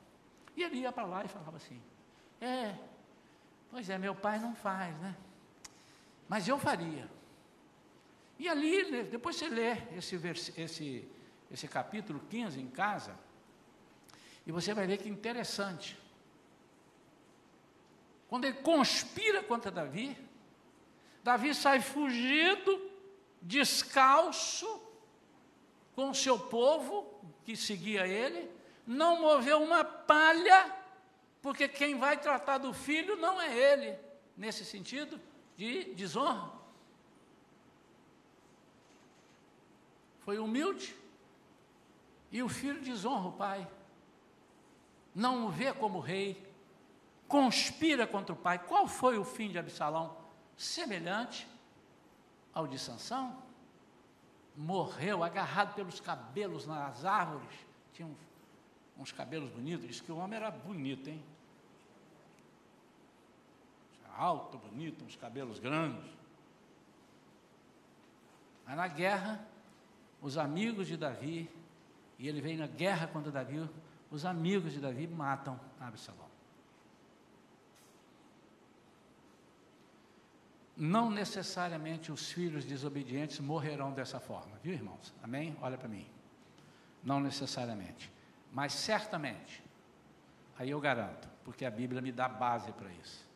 [0.56, 1.82] E ele ia para lá e falava assim:
[2.40, 2.76] É,
[3.70, 5.16] pois é, meu pai não faz, né?
[6.28, 7.10] Mas eu faria.
[8.40, 10.16] E ali, depois você lê esse,
[10.58, 11.08] esse,
[11.52, 13.18] esse capítulo 15 em casa,
[14.46, 15.98] e você vai ver que interessante.
[18.28, 20.18] Quando ele conspira contra Davi,
[21.24, 22.92] Davi sai fugido,
[23.42, 24.82] descalço,
[25.96, 28.50] com o seu povo que seguia ele,
[28.86, 30.74] não moveu uma palha,
[31.42, 33.98] porque quem vai tratar do filho não é ele,
[34.36, 35.20] nesse sentido
[35.56, 36.52] de desonra.
[40.22, 40.96] Foi humilde,
[42.32, 43.68] e o filho desonra o pai
[45.14, 46.42] não o vê como rei,
[47.28, 48.60] conspira contra o pai.
[48.60, 50.18] Qual foi o fim de Absalão?
[50.58, 51.48] Semelhante
[52.54, 53.42] ao de Sansão.
[54.56, 57.50] Morreu agarrado pelos cabelos nas árvores.
[57.94, 58.18] Tinha uns,
[58.98, 59.88] uns cabelos bonitos.
[59.88, 61.24] Diz que o homem era bonito, hein?
[64.16, 66.12] Alto, bonito, uns cabelos grandes.
[68.66, 69.46] Mas na guerra,
[70.22, 71.50] os amigos de Davi,
[72.20, 73.68] e ele veio na guerra contra Davi,
[74.12, 76.32] os amigos de Davi matam Absalão.
[80.76, 85.14] Não necessariamente os filhos desobedientes morrerão dessa forma, viu irmãos?
[85.22, 85.56] Amém?
[85.62, 86.08] Olha para mim.
[87.04, 88.12] Não necessariamente,
[88.54, 89.62] mas certamente,
[90.58, 93.28] aí eu garanto, porque a Bíblia me dá base para isso.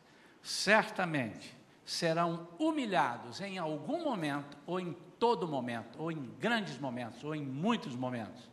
[0.42, 1.54] Certamente
[1.84, 7.42] serão humilhados em algum momento, ou em todo momento, ou em grandes momentos, ou em
[7.42, 8.48] muitos momentos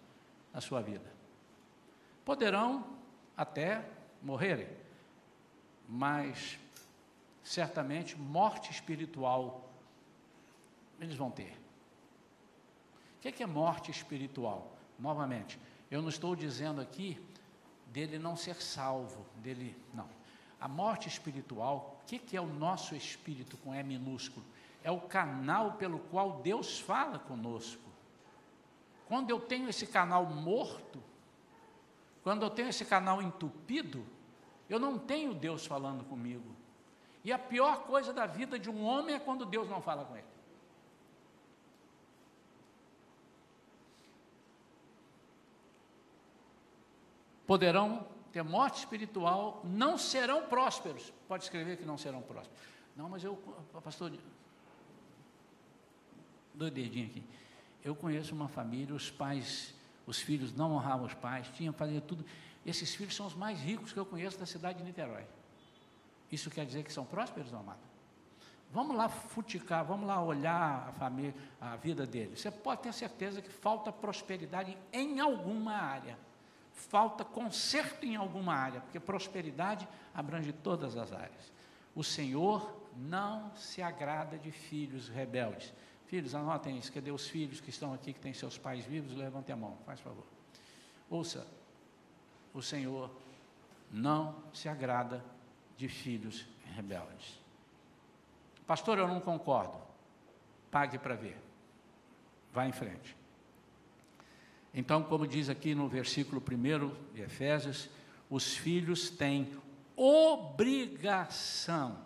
[0.51, 1.15] da sua vida
[2.25, 2.83] poderão
[3.37, 3.87] até
[4.21, 4.67] morrerem,
[5.87, 6.59] mas
[7.43, 9.69] certamente morte espiritual
[10.99, 11.55] eles vão ter.
[13.17, 14.75] O que é morte espiritual?
[14.97, 15.59] Novamente,
[15.95, 17.17] eu não estou dizendo aqui
[17.87, 20.09] dele não ser salvo, dele não.
[20.59, 24.45] A morte espiritual, o que, que é o nosso espírito com E minúsculo?
[24.83, 27.81] É o canal pelo qual Deus fala conosco.
[29.07, 31.01] Quando eu tenho esse canal morto,
[32.23, 34.05] quando eu tenho esse canal entupido,
[34.69, 36.55] eu não tenho Deus falando comigo.
[37.23, 40.15] E a pior coisa da vida de um homem é quando Deus não fala com
[40.15, 40.34] ele.
[47.47, 51.13] Poderão ter morte espiritual, não serão prósperos.
[51.27, 52.59] Pode escrever que não serão prósperos.
[52.95, 53.35] Não, mas eu,
[53.83, 54.11] pastor,
[56.53, 57.23] dois dedinhos aqui.
[57.83, 62.23] Eu conheço uma família, os pais os filhos não honravam os pais, tinham fazer tudo.
[62.65, 65.25] Esses filhos são os mais ricos que eu conheço da cidade de Niterói.
[66.31, 67.79] Isso quer dizer que são prósperos, amado?
[68.71, 72.41] Vamos lá futicar, vamos lá olhar a família, a vida deles.
[72.41, 76.17] Você pode ter certeza que falta prosperidade em alguma área.
[76.75, 81.51] Falta conserto em alguma área, porque prosperidade abrange todas as áreas.
[81.95, 85.73] O Senhor não se agrada de filhos rebeldes.
[86.05, 86.91] Filhos, anotem isso.
[86.91, 89.15] Cadê os filhos que estão aqui, que têm seus pais vivos?
[89.15, 90.25] Levantem a mão, faz favor.
[91.09, 91.47] Ouça,
[92.53, 93.09] o Senhor
[93.91, 95.23] não se agrada
[95.77, 97.39] de filhos rebeldes.
[98.67, 99.77] Pastor, eu não concordo.
[100.69, 101.39] Pague para ver.
[102.51, 103.15] Vá em frente.
[104.77, 107.89] Então, como diz aqui no versículo 1 de Efésios,
[108.29, 109.57] os filhos têm
[109.95, 111.97] obrigação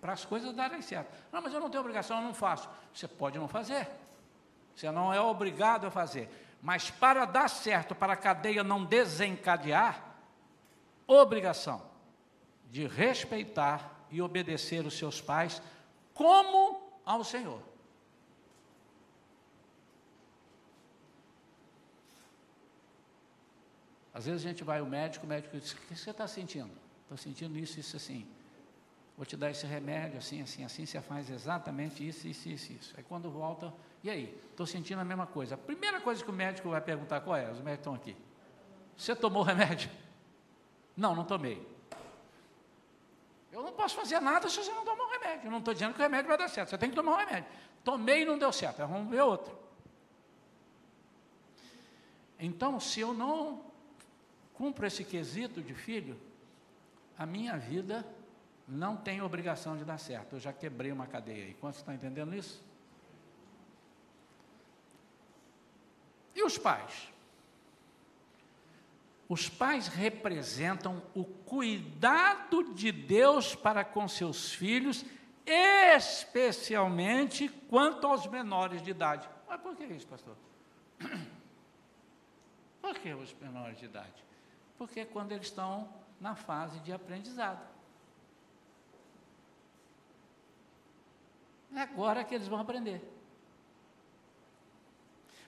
[0.00, 1.12] para as coisas darem certo.
[1.32, 2.70] Não, mas eu não tenho obrigação, eu não faço.
[2.92, 3.88] Você pode não fazer.
[4.76, 6.30] Você não é obrigado a fazer.
[6.62, 10.14] Mas para dar certo, para a cadeia não desencadear,
[11.08, 11.82] obrigação
[12.70, 15.60] de respeitar e obedecer os seus pais
[16.12, 17.73] como ao Senhor.
[24.14, 26.70] Às vezes a gente vai ao médico, o médico diz: O que você está sentindo?
[27.02, 28.24] Estou sentindo isso, isso, assim.
[29.16, 30.86] Vou te dar esse remédio, assim, assim, assim.
[30.86, 32.94] Você faz exatamente isso, isso, isso, isso.
[32.96, 33.74] Aí quando volta,
[34.04, 34.40] e aí?
[34.50, 35.56] Estou sentindo a mesma coisa.
[35.56, 37.50] A primeira coisa que o médico vai perguntar qual é?
[37.50, 38.16] Os médicos estão aqui.
[38.96, 39.90] Você tomou o remédio?
[40.96, 41.60] Não, não tomei.
[43.50, 45.46] Eu não posso fazer nada se você não tomar o remédio.
[45.46, 46.70] Eu não estou dizendo que o remédio vai dar certo.
[46.70, 47.50] Você tem que tomar o remédio.
[47.82, 48.78] Tomei e não deu certo.
[48.78, 49.58] Vamos ver outro.
[52.38, 53.73] Então, se eu não
[54.64, 56.18] cumpro esse quesito de filho,
[57.18, 58.06] a minha vida
[58.66, 60.36] não tem obrigação de dar certo.
[60.36, 61.52] Eu já quebrei uma cadeia aí.
[61.60, 62.64] Quantos estão entendendo isso?
[66.34, 67.12] E os pais?
[69.28, 75.04] Os pais representam o cuidado de Deus para com seus filhos,
[75.44, 79.28] especialmente quanto aos menores de idade.
[79.46, 80.34] Mas por que isso, pastor?
[82.80, 84.24] Por que os menores de idade?
[84.76, 85.88] Porque é quando eles estão
[86.20, 87.74] na fase de aprendizado.
[91.74, 93.02] É agora que eles vão aprender.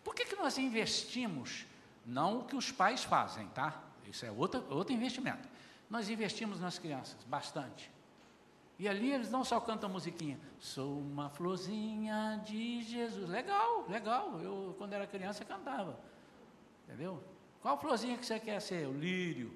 [0.02, 1.66] Por que, que nós investimos?
[2.04, 3.82] Não o que os pais fazem, tá?
[4.06, 5.48] Isso é outro, outro investimento.
[5.90, 7.90] Nós investimos nas crianças, bastante.
[8.78, 13.28] E ali eles não só cantam musiquinha, sou uma florzinha de Jesus.
[13.28, 14.38] Legal, legal.
[14.40, 15.98] Eu, quando era criança, cantava.
[16.84, 17.22] Entendeu?
[17.60, 18.86] Qual florzinha que você quer ser?
[18.86, 19.52] O lírio.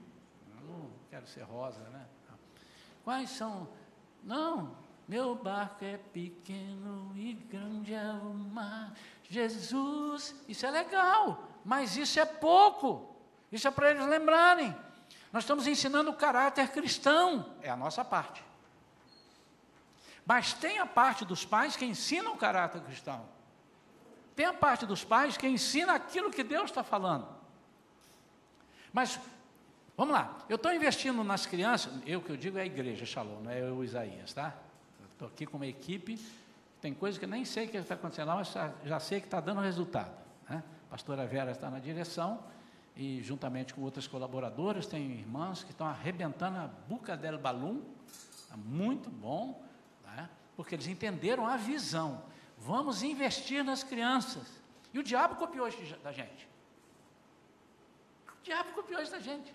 [0.56, 2.06] Eu não quero ser rosa, né?
[3.04, 3.68] Quais são?
[4.22, 4.76] Não,
[5.08, 8.92] meu barco é pequeno e grande é o mar.
[9.28, 13.14] Jesus, isso é legal, mas isso é pouco.
[13.50, 14.76] Isso é para eles lembrarem.
[15.32, 18.44] Nós estamos ensinando o caráter cristão, é a nossa parte.
[20.24, 23.28] Mas tem a parte dos pais que ensinam o caráter cristão.
[24.36, 27.39] Tem a parte dos pais que ensina aquilo que Deus está falando.
[28.92, 29.20] Mas,
[29.96, 33.40] vamos lá, eu estou investindo nas crianças, eu que eu digo é a igreja, Shalom,
[33.40, 34.54] não é eu, Isaías, tá?
[35.12, 36.18] Estou aqui com uma equipe,
[36.80, 38.52] tem coisas que nem sei que está acontecendo lá, mas
[38.84, 40.12] já, sei que está dando resultado.
[40.48, 40.62] Né?
[40.88, 42.42] A pastora Vera está na direção,
[42.96, 47.82] e juntamente com outras colaboradoras, tem irmãs que estão arrebentando a buca del balum,
[48.48, 49.62] tá muito bom,
[50.04, 50.28] né?
[50.56, 52.22] porque eles entenderam a visão.
[52.58, 54.60] Vamos investir nas crianças.
[54.92, 55.68] E o diabo copiou
[56.02, 56.49] da gente.
[58.40, 59.54] O diabo copiou isso da gente.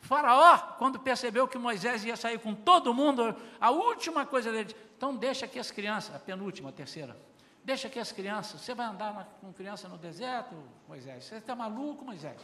[0.00, 5.14] Faraó, quando percebeu que Moisés ia sair com todo mundo, a última coisa dele, então
[5.16, 7.16] deixa aqui as crianças, a penúltima, a terceira,
[7.64, 10.54] deixa aqui as crianças, você vai andar na, com criança no deserto,
[10.86, 11.24] Moisés?
[11.24, 12.40] Você está maluco, Moisés?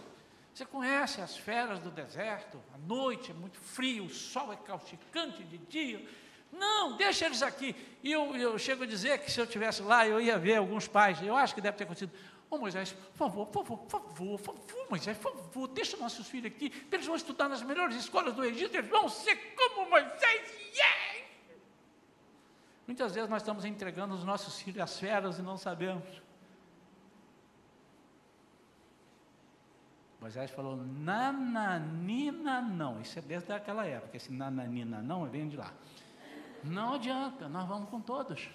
[0.53, 5.43] Você conhece as feras do deserto, a noite é muito frio, o sol é causticante
[5.45, 6.07] de dia.
[6.53, 7.75] Não, deixa eles aqui.
[8.03, 10.87] E eu, eu chego a dizer que se eu estivesse lá, eu ia ver alguns
[10.87, 12.13] pais, eu acho que deve ter acontecido.
[12.55, 16.29] Oh, Moisés, por favor, por favor, por favor, por favor, Moisés, por favor, deixa nossos
[16.29, 20.75] filhos aqui, eles vão estudar nas melhores escolas do Egito, eles vão ser como Moisés,
[20.77, 21.29] yeah!
[22.87, 26.05] Muitas vezes nós estamos entregando os nossos filhos às feras e não sabemos.
[30.21, 35.73] Moisés falou, nananina não, isso é desde aquela época, esse nananina não vem de lá.
[36.63, 38.47] Não adianta, nós vamos com todos.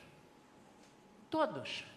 [1.32, 1.97] Todos.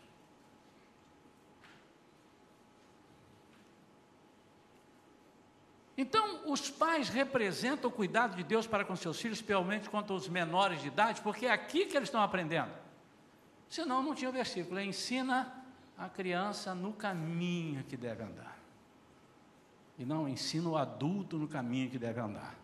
[6.00, 10.26] Então, os pais representam o cuidado de Deus para com seus filhos, especialmente quanto aos
[10.30, 12.72] menores de idade, porque é aqui que eles estão aprendendo.
[13.68, 14.80] Senão, não tinha o versículo.
[14.80, 15.62] Ensina
[15.98, 18.56] a criança no caminho que deve andar.
[19.98, 22.54] E não ensina o adulto no caminho que deve andar.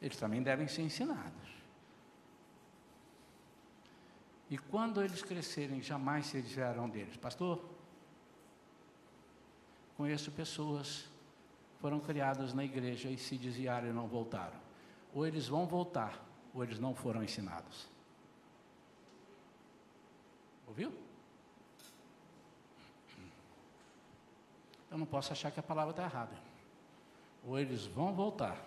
[0.00, 1.50] Eles também devem ser ensinados.
[4.48, 7.18] E quando eles crescerem, jamais se desviarão deles.
[7.18, 7.62] Pastor,
[9.94, 11.17] conheço pessoas
[11.80, 14.58] foram criados na igreja e se desviaram e não voltaram.
[15.14, 16.22] Ou eles vão voltar,
[16.52, 17.86] ou eles não foram ensinados.
[20.66, 20.92] Ouviu?
[24.90, 26.36] Eu não posso achar que a palavra está errada.
[27.44, 28.62] Ou eles vão voltar,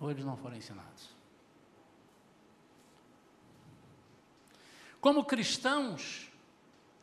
[0.00, 1.10] ou eles não foram ensinados.
[5.00, 6.31] Como cristãos,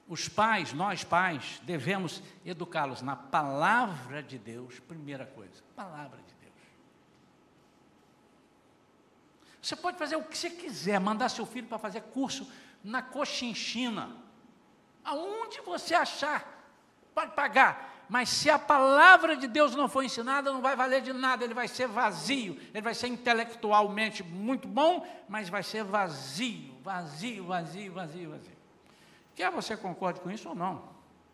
[0.09, 6.53] os pais, nós pais, devemos educá-los na palavra de Deus, primeira coisa, palavra de Deus.
[9.61, 12.51] Você pode fazer o que você quiser, mandar seu filho para fazer curso
[12.83, 14.09] na Cochinchina,
[15.05, 16.43] aonde você achar,
[17.13, 21.13] pode pagar, mas se a palavra de Deus não for ensinada, não vai valer de
[21.13, 26.79] nada, ele vai ser vazio, ele vai ser intelectualmente muito bom, mas vai ser vazio,
[26.81, 28.58] vazio, vazio, vazio, vazio.
[29.39, 30.89] Quer você concorde com isso ou não?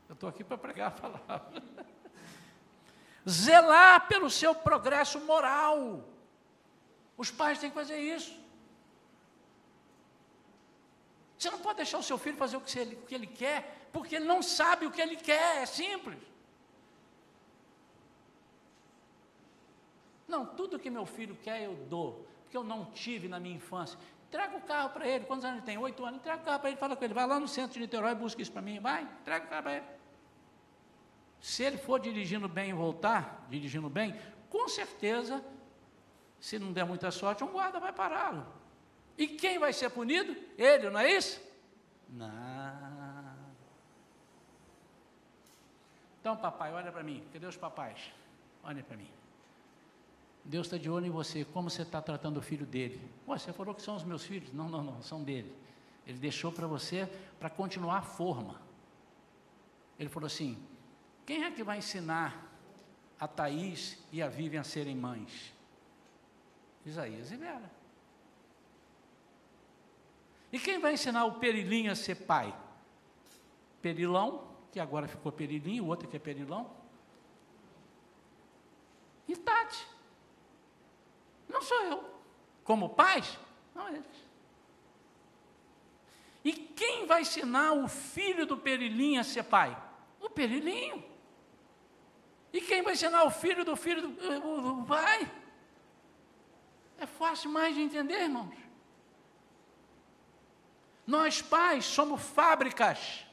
[0.08, 1.64] Eu estou aqui para pregar a palavra.
[3.28, 6.08] Zelar pelo seu progresso moral.
[7.18, 8.40] Os pais têm que fazer isso.
[11.36, 13.90] Você não pode deixar o seu filho fazer o que ele, o que ele quer,
[13.92, 16.20] porque ele não sabe o que ele quer, é simples.
[20.28, 23.98] Não, tudo que meu filho quer eu dou, porque eu não tive na minha infância.
[24.28, 25.78] Entrega o carro para ele, quantos anos ele tem?
[25.78, 27.80] Oito anos, entrega o carro para ele, fala com ele, vai lá no centro de
[27.80, 29.86] Niterói busca isso para mim, vai, entrega o carro para ele.
[31.40, 34.20] Se ele for dirigindo bem e voltar, dirigindo bem,
[34.50, 35.44] com certeza,
[36.40, 38.46] se não der muita sorte, um guarda vai pará-lo.
[39.18, 40.36] E quem vai ser punido?
[40.58, 41.42] Ele, não é isso?
[42.10, 42.76] Não.
[46.20, 47.24] Então, papai, olha para mim.
[47.32, 48.12] Cadê os papais?
[48.64, 49.10] Olha para mim.
[50.46, 51.44] Deus está de olho em você.
[51.44, 53.02] Como você está tratando o filho dele?
[53.26, 54.54] você falou que são os meus filhos.
[54.54, 55.52] Não, não, não, são dele.
[56.06, 58.62] Ele deixou para você para continuar a forma.
[60.00, 60.58] Ele falou assim:
[61.26, 62.48] quem é que vai ensinar
[63.20, 65.52] a Thaís e a Vivian a serem mães?
[66.86, 67.72] Isaías e Vera.
[70.54, 72.56] E quem vai ensinar o Perilinho a ser pai?
[73.82, 76.70] Perilão, que agora ficou Perilinho, o outro que é Perilão.
[79.28, 79.95] E Tati.
[81.48, 82.04] Não sou eu.
[82.64, 83.38] Como pais?
[83.74, 84.26] Não eles.
[86.44, 89.76] E quem vai ensinar o filho do Perilinho a ser pai?
[90.20, 91.04] O Perilinho.
[92.54, 95.32] E quem vai ensinar o filho do filho do, do pai?
[96.98, 98.56] É fácil mais de entender, irmãos.
[101.06, 103.26] Nós pais somos fábricas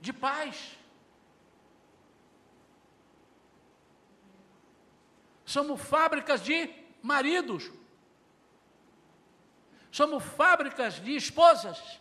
[0.00, 0.78] de paz.
[5.50, 6.70] Somos fábricas de
[7.02, 7.72] maridos.
[9.90, 11.98] Somos fábricas de esposas.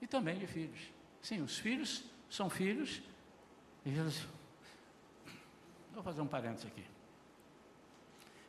[0.00, 0.78] E também de filhos.
[1.20, 3.02] Sim, os filhos são filhos.
[3.84, 4.24] E eles...
[5.92, 6.84] Vou fazer um parênteses aqui.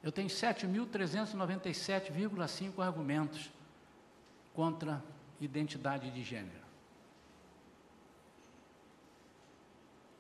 [0.03, 3.49] Eu tenho 7.397,5 argumentos
[4.53, 5.03] contra
[5.41, 6.61] identidade de gênero.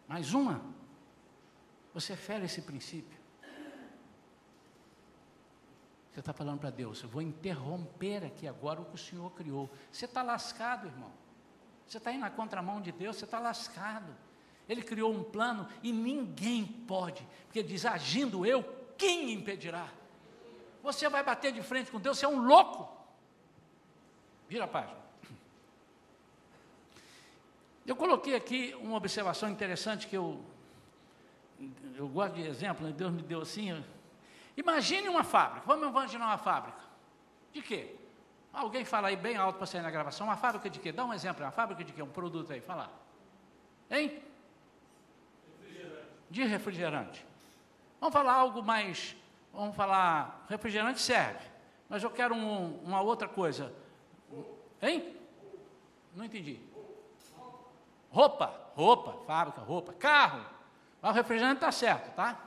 [0.07, 0.59] Mais uma.
[1.93, 3.18] Você fere esse princípio.
[6.19, 9.69] Você está falando para Deus, eu vou interromper aqui agora o que o Senhor criou.
[9.89, 11.13] Você está lascado, irmão.
[11.87, 14.13] Você está indo na contramão de Deus, você está lascado.
[14.67, 18.65] Ele criou um plano e ninguém pode, porque diz: agindo eu,
[18.97, 19.87] quem impedirá?
[20.83, 22.93] Você vai bater de frente com Deus, você é um louco.
[24.49, 24.99] Vira a página.
[27.87, 30.43] Eu coloquei aqui uma observação interessante que eu,
[31.95, 32.91] eu gosto de exemplo, né?
[32.91, 33.81] Deus me deu assim.
[34.59, 36.81] Imagine uma fábrica, vamos imaginar uma fábrica.
[37.53, 37.95] De quê?
[38.51, 40.91] Alguém fala aí bem alto para sair na gravação, uma fábrica de quê?
[40.91, 42.03] Dá um exemplo, uma fábrica de quê?
[42.03, 42.91] Um produto aí, fala.
[43.89, 44.21] Hein?
[45.61, 46.05] Refrigerante.
[46.29, 47.25] De refrigerante.
[48.01, 49.15] Vamos falar algo mais,
[49.53, 51.45] vamos falar, refrigerante serve,
[51.87, 53.73] mas eu quero um, uma outra coisa.
[54.81, 55.15] Hein?
[56.13, 56.59] Não entendi.
[58.11, 60.45] Roupa, roupa, fábrica, roupa, carro.
[61.01, 62.37] Mas o refrigerante está certo, tá?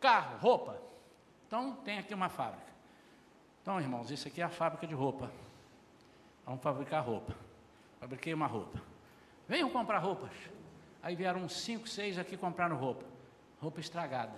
[0.00, 0.83] Carro, roupa.
[1.54, 2.66] Então tem aqui uma fábrica.
[3.62, 5.30] Então, irmãos, isso aqui é a fábrica de roupa.
[6.44, 7.32] Vamos fabricar roupa.
[8.00, 8.82] Fabriquei uma roupa.
[9.46, 10.32] Venham comprar roupas.
[11.00, 13.04] Aí vieram uns cinco, seis aqui compraram roupa.
[13.60, 14.36] Roupa estragada.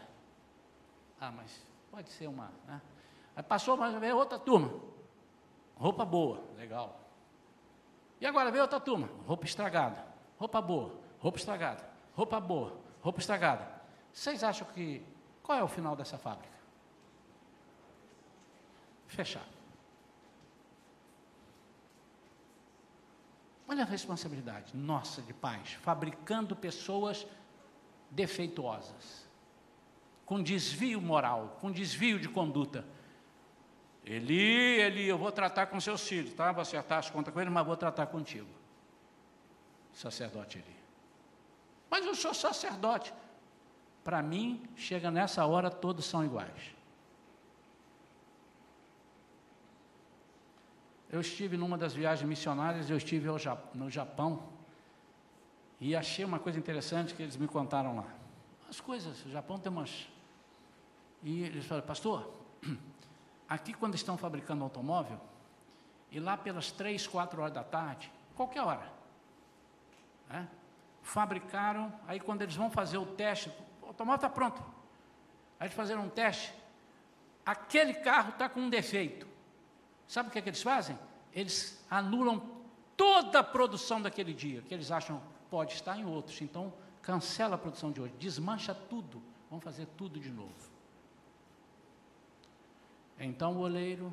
[1.19, 2.53] Ah, mas pode ser uma.
[2.67, 2.83] Né?
[3.35, 4.79] Aí passou, mas veio outra turma.
[5.75, 7.01] Roupa boa, legal.
[8.21, 10.05] E agora veio outra turma, roupa estragada,
[10.39, 11.83] roupa boa, roupa estragada,
[12.15, 13.67] roupa boa, roupa estragada.
[14.13, 15.03] Vocês acham que
[15.43, 16.56] qual é o final dessa fábrica?
[19.09, 19.47] Fechar.
[23.69, 27.27] Olha a responsabilidade nossa de pais, fabricando pessoas
[28.11, 29.29] defeituosas,
[30.25, 32.85] com desvio moral, com desvio de conduta.
[34.05, 36.53] Eli, Eli, eu vou tratar com seus filhos, tá?
[36.53, 38.49] Vou acertar as contas com eles, mas vou tratar contigo.
[39.93, 40.77] Sacerdote Eli.
[41.91, 43.13] Mas eu sou sacerdote.
[44.05, 46.76] Para mim, chega nessa hora, todos são iguais.
[51.11, 53.29] Eu estive numa das viagens missionárias, eu estive
[53.75, 54.43] no Japão
[55.81, 58.07] e achei uma coisa interessante que eles me contaram lá.
[58.69, 60.09] As coisas, o Japão tem umas.
[61.23, 62.33] E eles falaram, pastor,
[63.49, 65.21] Aqui, quando estão fabricando automóvel,
[66.11, 68.93] e lá pelas três, quatro horas da tarde, qualquer hora,
[70.29, 70.49] né,
[71.03, 73.53] fabricaram, aí quando eles vão fazer o teste,
[73.83, 74.61] o automóvel está pronto.
[75.61, 76.53] Aí eles fizeram um teste,
[77.45, 79.27] aquele carro está com um defeito.
[80.07, 80.99] Sabe o que, é que eles fazem?
[81.33, 82.43] Eles anulam
[82.97, 86.41] toda a produção daquele dia, que eles acham pode estar em outros.
[86.41, 90.77] Então, cancela a produção de hoje, desmancha tudo, vamos fazer tudo de novo.
[93.19, 94.13] Então o oleiro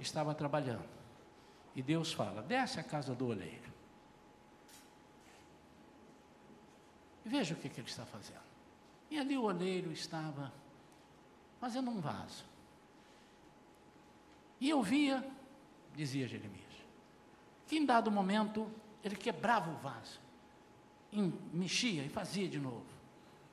[0.00, 0.88] estava trabalhando.
[1.74, 3.72] E Deus fala: desce a casa do oleiro.
[7.24, 8.46] E veja o que, que ele está fazendo.
[9.10, 10.52] E ali o oleiro estava
[11.60, 12.44] fazendo um vaso.
[14.60, 15.24] E eu via,
[15.94, 16.64] dizia Jeremias,
[17.66, 18.70] que em dado momento
[19.04, 20.20] ele quebrava o vaso,
[21.12, 21.20] e
[21.52, 22.86] mexia e fazia de novo.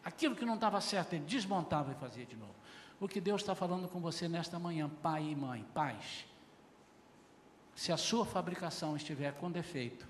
[0.03, 2.53] Aquilo que não estava certo, ele desmontava e fazia de novo.
[2.99, 6.25] O que Deus está falando com você nesta manhã, pai e mãe, pais.
[7.75, 10.07] Se a sua fabricação estiver com defeito,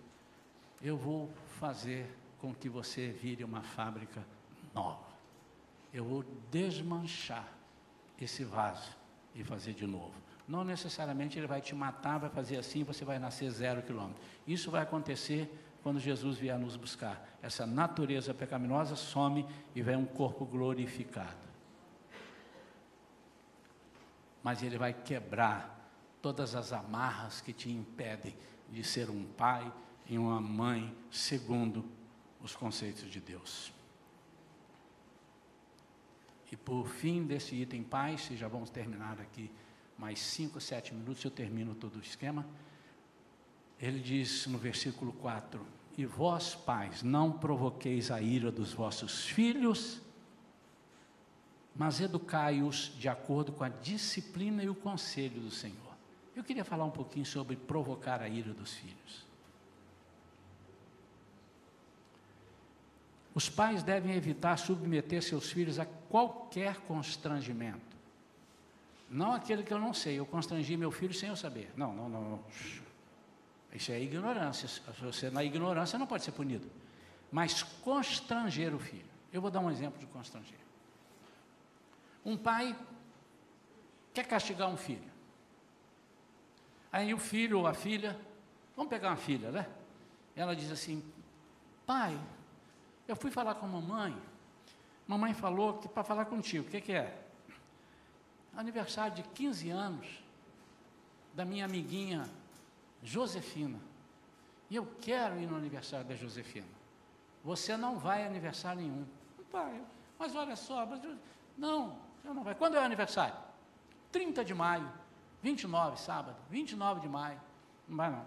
[0.82, 4.24] eu vou fazer com que você vire uma fábrica
[4.74, 5.06] nova.
[5.92, 7.48] Eu vou desmanchar
[8.20, 8.96] esse vaso
[9.34, 10.14] e fazer de novo.
[10.48, 14.22] Não necessariamente ele vai te matar, vai fazer assim, você vai nascer zero quilômetro.
[14.46, 15.50] Isso vai acontecer
[15.82, 17.38] quando Jesus vier nos buscar.
[17.42, 21.46] Essa natureza pecaminosa some e vem um corpo glorificado.
[24.44, 25.90] Mas ele vai quebrar
[26.22, 28.36] todas as amarras que te impedem
[28.70, 29.72] de ser um pai
[30.08, 31.86] e uma mãe segundo
[32.42, 33.74] os conceitos de Deus.
[36.52, 39.52] E por fim desse item paz, e já vamos terminar aqui
[39.98, 42.46] mais cinco, sete minutos, eu termino todo o esquema.
[43.80, 45.66] Ele diz no versículo 4:
[45.98, 50.02] E vós, pais, não provoqueis a ira dos vossos filhos,
[51.76, 55.96] mas educai-os de acordo com a disciplina e o conselho do Senhor.
[56.36, 59.26] Eu queria falar um pouquinho sobre provocar a ira dos filhos.
[63.34, 67.95] Os pais devem evitar submeter seus filhos a qualquer constrangimento.
[69.10, 71.72] Não aquele que eu não sei, eu constrangi meu filho sem eu saber.
[71.76, 72.44] Não, não, não.
[73.74, 74.68] Isso é ignorância.
[75.02, 76.70] Você na ignorância não pode ser punido.
[77.32, 79.06] Mas constranger o filho.
[79.32, 80.58] Eu vou dar um exemplo de constranger.
[82.26, 82.76] Um pai
[84.14, 85.14] quer castigar um filho.
[86.92, 88.18] Aí o filho ou a filha,
[88.76, 89.68] vamos pegar uma filha, né?
[90.36, 91.04] Ela diz assim:
[91.86, 92.18] Pai,
[93.08, 94.18] eu fui falar com a mamãe.
[95.06, 97.25] Mamãe falou que para falar contigo, o que, que é?
[98.56, 100.08] Aniversário de 15 anos
[101.34, 102.30] da minha amiguinha
[103.04, 103.80] Josefina.
[104.70, 106.68] E eu quero ir no aniversário da Josefina.
[107.44, 109.06] Você não vai a aniversário nenhum.
[109.52, 109.82] Pai,
[110.18, 111.16] mas olha só, mas eu,
[111.58, 112.56] não, você não vai.
[112.56, 113.36] Quando é o aniversário?
[114.12, 114.92] 30 de maio,
[115.42, 117.40] 29, sábado, 29 de maio.
[117.88, 118.26] Não vai não.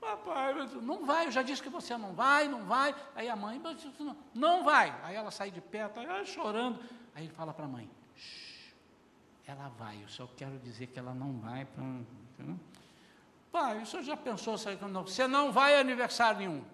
[0.00, 2.94] Papai, não vai, eu já disse que você não vai, não vai.
[3.14, 3.60] Aí a mãe,
[3.98, 4.94] não, não vai.
[5.02, 6.78] Aí ela sai de perto, aí chorando.
[7.14, 7.90] Aí ele fala para a mãe,
[9.46, 11.84] ela vai, eu só quero dizer que ela não vai para.
[13.52, 16.64] Pai, o senhor já pensou, você não vai a aniversário nenhum.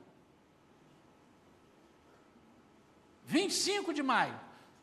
[3.27, 4.39] 25 de maio.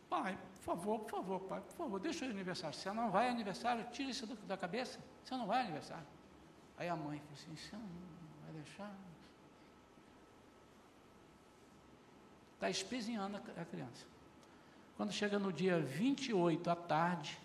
[0.09, 2.75] Pai, por favor, por favor, pai, por favor, deixa o aniversário.
[2.75, 4.99] Você não vai aniversário, tira isso da cabeça.
[5.23, 6.05] Você não vai aniversário.
[6.77, 8.93] Aí a mãe falou assim, você não deixar.
[12.53, 14.05] Está espezinhando a criança.
[14.95, 17.37] Quando chega no dia 28 à tarde,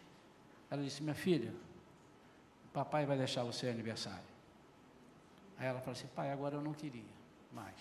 [0.72, 1.52] ela disse: Minha filha,
[2.72, 4.32] papai vai deixar você aniversário.
[5.58, 7.14] Aí ela falou assim: Pai, agora eu não queria
[7.52, 7.76] mais.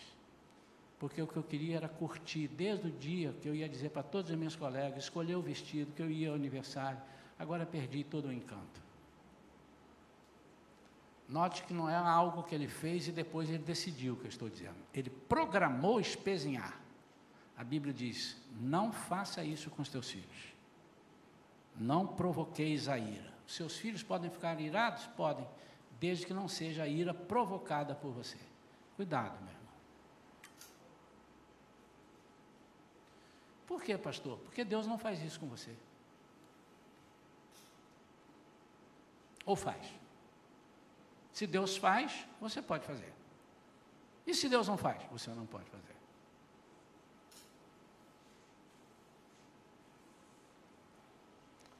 [1.00, 4.04] Porque o que eu queria era curtir desde o dia que eu ia dizer para
[4.04, 7.02] todos os meus colegas, escolher o vestido, que eu ia ao aniversário.
[7.40, 8.82] Agora perdi todo o encanto.
[11.30, 14.30] Note que não é algo que ele fez e depois ele decidiu o que eu
[14.30, 14.76] estou dizendo.
[14.94, 16.78] Ele programou espezinhar.
[17.58, 20.52] A Bíblia diz: não faça isso com os teus filhos.
[21.76, 23.32] Não provoqueis a ira.
[23.48, 25.08] Seus filhos podem ficar irados?
[25.08, 25.48] Podem,
[26.00, 28.38] desde que não seja a ira provocada por você.
[28.96, 29.62] Cuidado, meu irmão.
[33.68, 34.38] Por quê, pastor?
[34.40, 35.76] Porque Deus não faz isso com você.
[39.46, 39.86] Ou faz?
[41.34, 43.14] Se Deus faz, você pode fazer.
[44.28, 46.01] E se Deus não faz, você não pode fazer.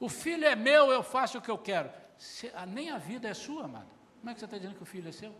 [0.02, 1.88] O filho é meu, eu faço o que eu quero.
[2.18, 3.86] Se, a, nem a vida é sua, amado.
[4.18, 5.32] Como é que você está dizendo que o filho é seu?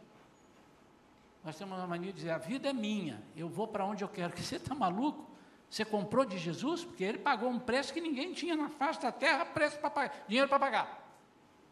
[1.43, 4.09] Nós temos uma mania de dizer: a vida é minha, eu vou para onde eu
[4.09, 4.33] quero.
[4.41, 5.29] Você está maluco?
[5.69, 9.11] Você comprou de Jesus porque ele pagou um preço que ninguém tinha na face da
[9.11, 11.19] terra, preço para dinheiro para pagar.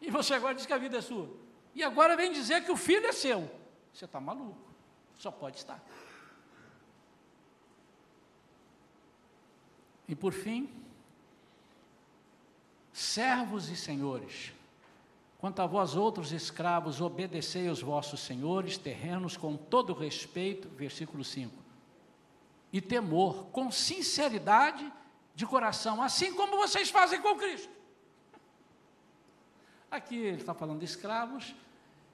[0.01, 1.29] E você agora diz que a vida é sua.
[1.73, 3.49] E agora vem dizer que o filho é seu.
[3.93, 4.69] Você está maluco?
[5.17, 5.81] Só pode estar.
[10.09, 10.69] E por fim,
[13.01, 14.53] servos e senhores,
[15.39, 21.53] quanto a vós outros escravos, obedecei aos vossos senhores terrenos com todo respeito, versículo 5,
[22.71, 24.91] e temor, com sinceridade
[25.33, 27.69] de coração, assim como vocês fazem com Cristo.
[29.89, 31.53] Aqui ele está falando de escravos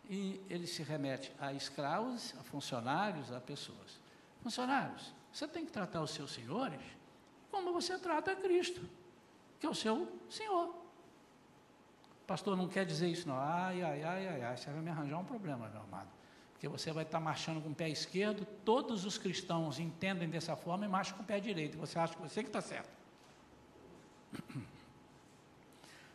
[0.10, 4.00] e ele se remete a escravos, a funcionários, a pessoas.
[4.42, 6.82] Funcionários, você tem que tratar os seus senhores
[7.52, 8.82] como você trata Cristo,
[9.60, 10.74] que é o seu Senhor.
[12.26, 13.38] Pastor, não quer dizer isso, não.
[13.38, 16.10] Ai, ai, ai, ai, ai, você vai me arranjar um problema, meu amado.
[16.54, 20.86] Porque você vai estar marchando com o pé esquerdo, todos os cristãos entendem dessa forma
[20.86, 21.78] e marcham com o pé direito.
[21.78, 22.90] Você acha que você que está certo.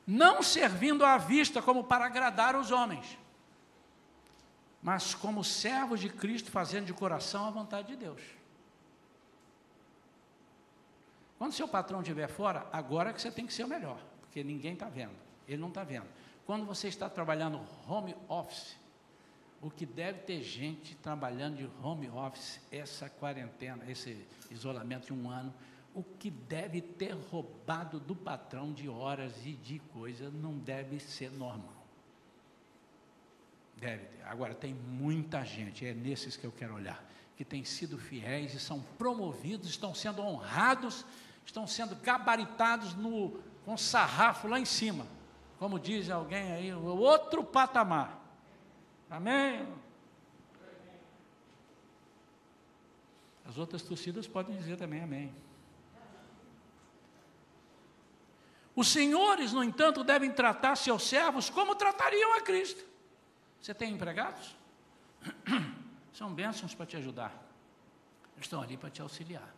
[0.07, 3.17] Não servindo à vista como para agradar os homens,
[4.83, 8.21] mas como servos de Cristo, fazendo de coração a vontade de Deus.
[11.43, 14.45] Quando seu patrão estiver fora, agora é que você tem que ser o melhor, porque
[14.45, 15.17] ninguém está vendo,
[15.49, 16.07] ele não está vendo.
[16.47, 18.77] Quando você está trabalhando home office,
[19.61, 25.29] o que deve ter gente trabalhando de home office, essa quarentena, esse isolamento de um
[25.29, 25.53] ano,
[25.93, 31.33] o que deve ter roubado do patrão de horas e de coisas não deve ser
[31.33, 31.85] normal.
[33.79, 34.23] Deve ter.
[34.27, 37.05] Agora, tem muita gente, é nesses que eu quero olhar,
[37.37, 41.05] que têm sido fiéis e são promovidos, estão sendo honrados,
[41.45, 45.07] estão sendo gabaritados no, com sarrafo lá em cima.
[45.59, 48.19] Como diz alguém aí, o outro patamar.
[49.09, 49.67] Amém?
[53.45, 55.35] As outras torcidas podem dizer também amém.
[58.75, 62.83] Os senhores, no entanto, devem tratar seus servos como tratariam a Cristo.
[63.61, 64.57] Você tem empregados?
[66.13, 67.33] São bênçãos para te ajudar.
[68.39, 69.49] Estão ali para te auxiliar.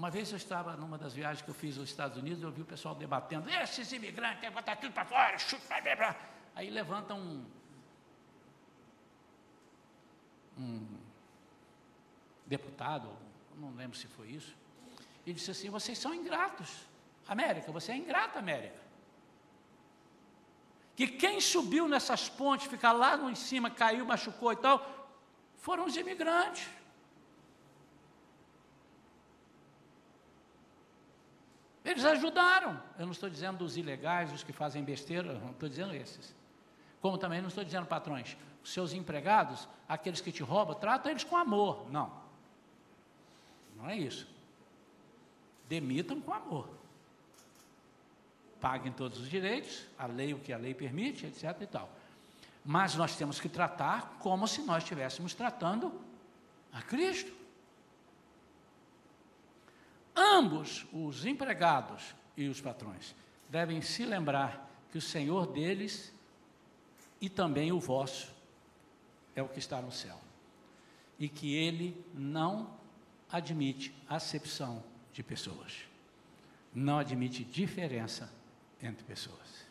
[0.00, 2.62] Uma vez eu estava numa das viagens que eu fiz aos Estados Unidos, eu vi
[2.62, 6.16] o pessoal debatendo, esses imigrantes, botar tudo para fora, chuta, blá.
[6.54, 7.44] Aí levantam um,
[10.56, 10.86] um
[12.46, 13.14] deputado,
[13.58, 14.56] não lembro se foi isso,
[15.26, 16.86] e disse assim, vocês são ingratos.
[17.28, 18.80] América, você é ingrata, América.
[20.96, 25.10] Que quem subiu nessas pontes, ficar lá em cima, caiu, machucou e tal,
[25.58, 26.66] foram os imigrantes.
[31.84, 32.80] Eles ajudaram.
[32.98, 36.34] Eu não estou dizendo dos ilegais, os que fazem besteira, não estou dizendo esses.
[37.00, 38.36] Como também não estou dizendo patrões.
[38.62, 41.90] Os seus empregados, aqueles que te roubam, trata eles com amor.
[41.90, 42.12] Não.
[43.76, 44.28] Não é isso.
[45.68, 46.80] Demitam com amor
[48.60, 51.56] paguem todos os direitos, a lei, o que a lei permite, etc.
[51.62, 51.90] e tal.
[52.64, 55.92] Mas nós temos que tratar como se nós estivéssemos tratando
[56.72, 57.32] a Cristo.
[60.20, 63.14] Ambos, os empregados e os patrões,
[63.48, 66.12] devem se lembrar que o Senhor deles
[67.18, 68.30] e também o vosso
[69.34, 70.20] é o que está no céu.
[71.18, 72.70] E que ele não
[73.32, 75.86] admite acepção de pessoas,
[76.74, 78.30] não admite diferença
[78.82, 79.64] entre pessoas.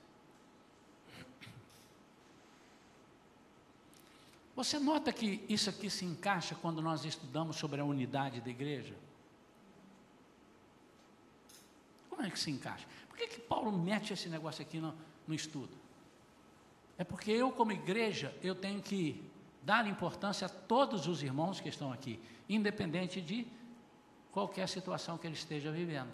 [4.55, 8.95] Você nota que isso aqui se encaixa quando nós estudamos sobre a unidade da igreja?
[12.19, 12.85] Como é que se encaixa?
[13.07, 14.93] Por que, que Paulo mete esse negócio aqui no,
[15.25, 15.71] no estudo?
[16.97, 19.23] É porque eu, como igreja, eu tenho que
[19.63, 23.47] dar importância a todos os irmãos que estão aqui, independente de
[24.33, 26.11] qualquer situação que ele esteja vivendo.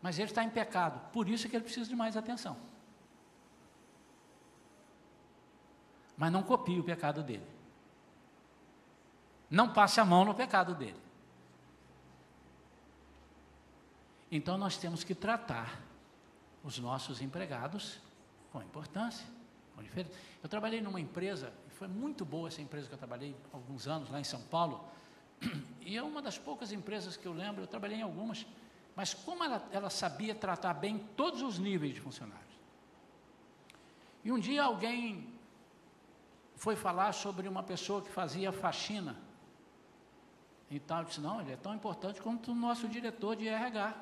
[0.00, 2.56] Mas ele está em pecado, por isso que ele precisa de mais atenção.
[6.16, 7.46] Mas não copie o pecado dele.
[9.50, 11.03] Não passe a mão no pecado dele.
[14.36, 15.80] Então nós temos que tratar
[16.64, 18.00] os nossos empregados
[18.50, 19.24] com importância,
[19.76, 20.10] com diferença.
[20.42, 24.18] Eu trabalhei numa empresa, foi muito boa essa empresa que eu trabalhei alguns anos lá
[24.18, 24.84] em São Paulo,
[25.80, 28.44] e é uma das poucas empresas que eu lembro, eu trabalhei em algumas,
[28.96, 32.58] mas como ela, ela sabia tratar bem todos os níveis de funcionários.
[34.24, 35.32] E um dia alguém
[36.56, 39.16] foi falar sobre uma pessoa que fazia faxina.
[40.68, 43.94] E tal, disse, não, ele é tão importante quanto o nosso diretor de RH,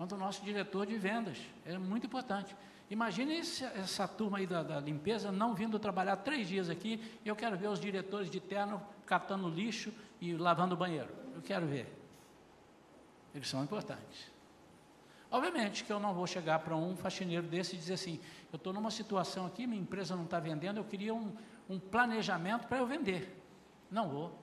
[0.00, 1.36] quanto o nosso diretor de vendas.
[1.62, 2.56] É muito importante.
[2.88, 7.36] Imagine esse, essa turma aí da, da, limpeza não vindo trabalhar três dias aqui, eu
[7.36, 11.10] quero ver os diretores de terno catando lixo e lavando o banheiro.
[11.34, 11.94] Eu quero ver.
[13.34, 14.32] Eles são importantes.
[15.30, 18.18] Obviamente que eu não vou chegar para um faxineiro desse e dizer assim:
[18.50, 21.36] eu estou numa situação aqui, minha empresa não está vendendo, eu queria um,
[21.68, 23.38] um planejamento para eu vender.
[23.90, 24.42] Não vou.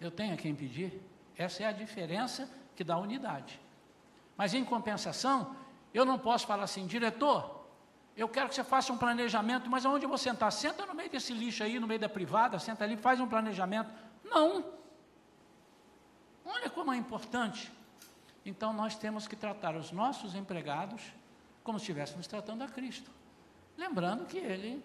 [0.00, 1.02] Eu tenho a quem pedir.
[1.36, 3.60] Essa é a diferença que dá unidade.
[4.36, 5.54] Mas em compensação,
[5.92, 7.62] eu não posso falar assim, diretor,
[8.16, 10.52] eu quero que você faça um planejamento, mas aonde eu vou sentar?
[10.52, 13.90] Senta no meio desse lixo aí, no meio da privada, senta ali, faz um planejamento.
[14.24, 14.64] Não.
[16.44, 17.72] Olha como é importante.
[18.44, 21.02] Então nós temos que tratar os nossos empregados
[21.62, 23.10] como se estivéssemos tratando a Cristo.
[23.76, 24.84] Lembrando que ele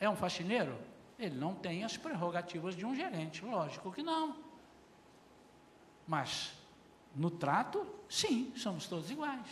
[0.00, 0.76] é um faxineiro,
[1.18, 4.36] ele não tem as prerrogativas de um gerente, lógico que não.
[6.06, 6.52] Mas
[7.14, 9.46] no trato, sim, somos todos iguais.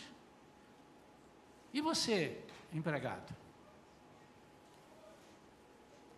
[1.73, 2.43] E você,
[2.73, 3.33] empregado?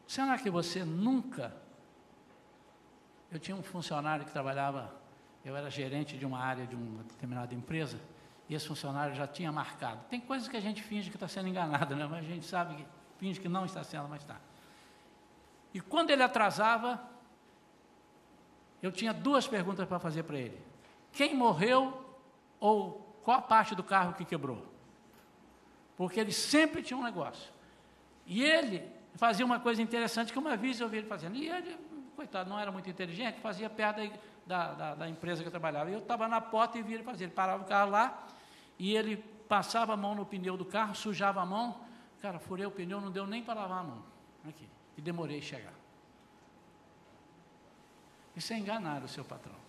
[0.07, 1.55] Será que você nunca.
[3.31, 4.93] Eu tinha um funcionário que trabalhava,
[5.43, 7.99] eu era gerente de uma área de uma determinada empresa,
[8.47, 10.03] e esse funcionário já tinha marcado.
[10.09, 12.05] Tem coisas que a gente finge que está sendo enganado, né?
[12.05, 12.85] mas a gente sabe que
[13.17, 14.39] finge que não está sendo, mas está.
[15.73, 17.01] E quando ele atrasava,
[18.81, 20.61] eu tinha duas perguntas para fazer para ele:
[21.13, 22.03] quem morreu
[22.59, 24.65] ou qual a parte do carro que quebrou?
[25.95, 27.51] Porque ele sempre tinha um negócio.
[28.25, 28.83] E ele
[29.15, 31.35] fazia uma coisa interessante que uma vez eu vi ele fazendo.
[31.35, 31.77] E ele,
[32.15, 34.11] coitado, não era muito inteligente, fazia perto
[34.45, 35.89] da, da, da empresa que eu trabalhava.
[35.89, 37.25] E eu estava na porta e vi ele fazer.
[37.25, 38.27] Ele parava o carro lá
[38.79, 41.79] e ele passava a mão no pneu do carro, sujava a mão.
[42.21, 44.03] Cara, furei o pneu, não deu nem para lavar a mão.
[44.47, 44.67] Aqui.
[44.97, 45.73] E demorei a chegar.
[48.35, 49.62] Isso é enganar o seu patrão.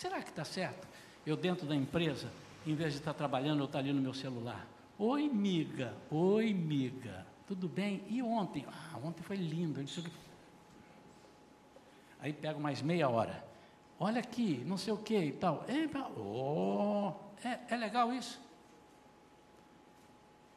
[0.00, 0.88] Será que está certo?
[1.26, 2.32] Eu dentro da empresa,
[2.66, 4.66] em vez de estar trabalhando, eu estar ali no meu celular.
[4.98, 5.94] Oi, miga.
[6.10, 7.26] Oi, miga.
[7.46, 8.02] Tudo bem?
[8.08, 8.64] E ontem?
[8.66, 9.78] Ah, ontem foi lindo.
[12.18, 13.44] Aí pego mais meia hora.
[13.98, 15.66] Olha aqui, não sei o que e tal.
[15.68, 15.86] É,
[16.18, 17.12] oh,
[17.44, 18.40] é, é legal isso?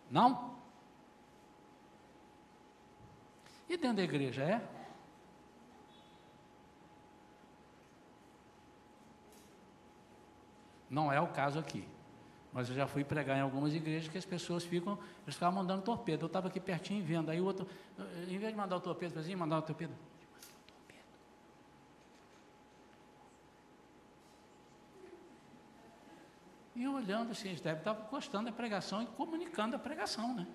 [0.09, 0.55] Não?
[3.67, 4.82] E dentro da igreja, é?
[10.93, 11.87] Não é o caso aqui.
[12.53, 15.81] Mas eu já fui pregar em algumas igrejas que as pessoas ficam, eles ficavam mandando
[15.81, 16.25] torpedo.
[16.25, 17.67] Eu estava aqui pertinho vendo, aí o outro,
[18.29, 19.91] em vez de mandar o torpedo para cima, mandar o torpedo.
[26.75, 30.45] E olhando assim, eles devem estar gostando da pregação e comunicando a pregação, né?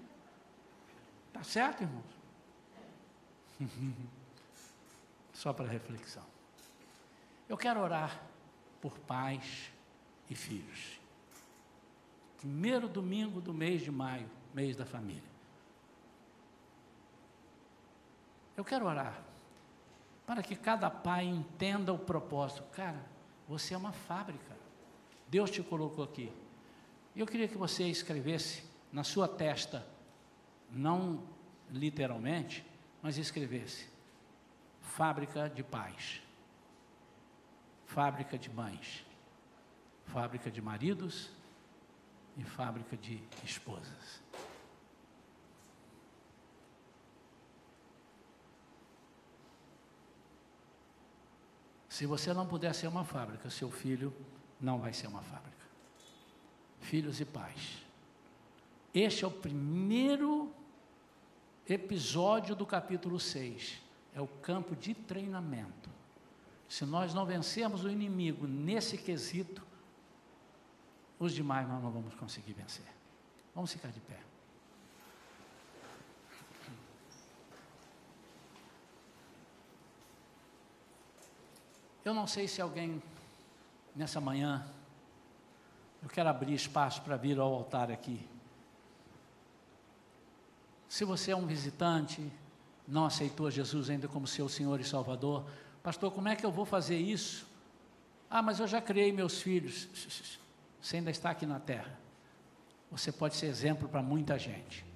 [1.32, 2.04] Tá certo, irmãos?
[5.34, 6.24] Só para reflexão.
[7.48, 8.22] Eu quero orar
[8.80, 9.72] por paz,
[10.28, 11.00] e filhos.
[12.38, 15.22] Primeiro domingo do mês de maio, mês da família.
[18.56, 19.22] Eu quero orar
[20.26, 22.62] para que cada pai entenda o propósito.
[22.72, 23.00] Cara,
[23.48, 24.56] você é uma fábrica.
[25.28, 26.32] Deus te colocou aqui.
[27.16, 28.62] Eu queria que você escrevesse
[28.92, 29.86] na sua testa,
[30.70, 31.22] não
[31.70, 32.64] literalmente,
[33.02, 33.88] mas escrevesse:
[34.80, 36.22] fábrica de paz,
[37.86, 39.04] fábrica de mães,
[40.12, 41.30] fábrica de maridos
[42.36, 44.22] e fábrica de esposas.
[51.88, 54.14] Se você não puder ser uma fábrica, seu filho
[54.60, 55.66] não vai ser uma fábrica.
[56.80, 57.82] Filhos e pais.
[58.94, 60.52] Este é o primeiro
[61.68, 63.82] episódio do capítulo 6.
[64.14, 65.90] É o campo de treinamento.
[66.68, 69.66] Se nós não vencermos o inimigo nesse quesito,
[71.18, 72.86] os demais nós não vamos conseguir vencer.
[73.54, 74.18] Vamos ficar de pé.
[82.04, 83.02] Eu não sei se alguém
[83.94, 84.66] nessa manhã,
[86.02, 88.26] eu quero abrir espaço para vir ao altar aqui.
[90.88, 92.32] Se você é um visitante,
[92.86, 95.44] não aceitou Jesus ainda como seu Senhor e Salvador,
[95.82, 97.46] pastor, como é que eu vou fazer isso?
[98.30, 99.88] Ah, mas eu já criei meus filhos.
[100.88, 102.00] Você ainda está aqui na terra.
[102.90, 104.86] Você pode ser exemplo para muita gente.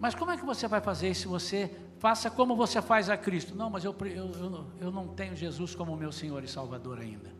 [0.00, 3.16] Mas como é que você vai fazer isso se você faça como você faz a
[3.16, 3.54] Cristo?
[3.54, 7.30] Não, mas eu, eu, eu, não tenho Jesus como meu Senhor e Salvador ainda.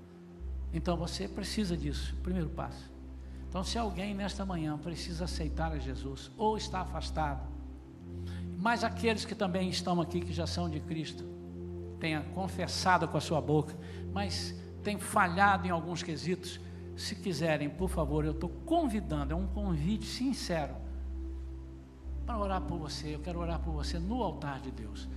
[0.72, 2.88] Então você precisa disso, primeiro passo.
[3.48, 7.44] Então, se alguém nesta manhã precisa aceitar a Jesus, ou está afastado,
[8.56, 11.24] mas aqueles que também estão aqui, que já são de Cristo,
[11.98, 13.76] tenha confessado com a sua boca,
[14.12, 16.60] mas tem falhado em alguns quesitos,
[16.96, 20.74] se quiserem, por favor, eu estou convidando, é um convite sincero
[22.24, 23.14] para orar por você.
[23.14, 25.08] Eu quero orar por você no altar de Deus.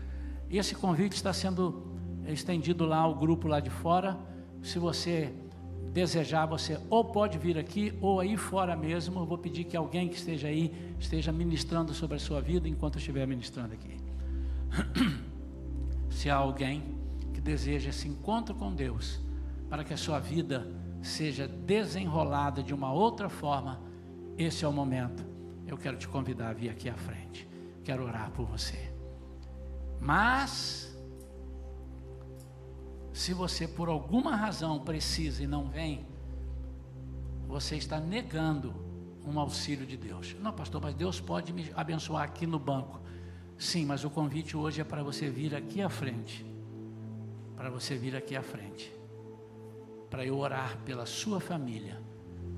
[0.49, 1.95] Esse convite está sendo
[2.27, 4.17] estendido lá ao grupo lá de fora.
[4.61, 5.33] Se você
[5.93, 9.19] desejar, você ou pode vir aqui ou aí fora mesmo.
[9.19, 12.95] Eu vou pedir que alguém que esteja aí esteja ministrando sobre a sua vida enquanto
[12.95, 13.97] eu estiver ministrando aqui.
[16.09, 16.83] Se há alguém
[17.33, 19.19] que deseja esse encontro com Deus,
[19.69, 20.67] para que a sua vida
[21.01, 23.81] seja desenrolada de uma outra forma,
[24.37, 25.25] esse é o momento.
[25.65, 27.47] Eu quero te convidar a vir aqui à frente.
[27.83, 28.91] Quero orar por você.
[29.99, 30.95] Mas,
[33.13, 36.05] se você por alguma razão precisa e não vem,
[37.47, 38.73] você está negando
[39.25, 40.35] um auxílio de Deus.
[40.39, 43.01] Não, pastor, mas Deus pode me abençoar aqui no banco.
[43.57, 46.45] Sim, mas o convite hoje é para você vir aqui à frente.
[47.55, 48.96] Para você vir aqui à frente.
[50.09, 52.01] Para eu orar pela sua família.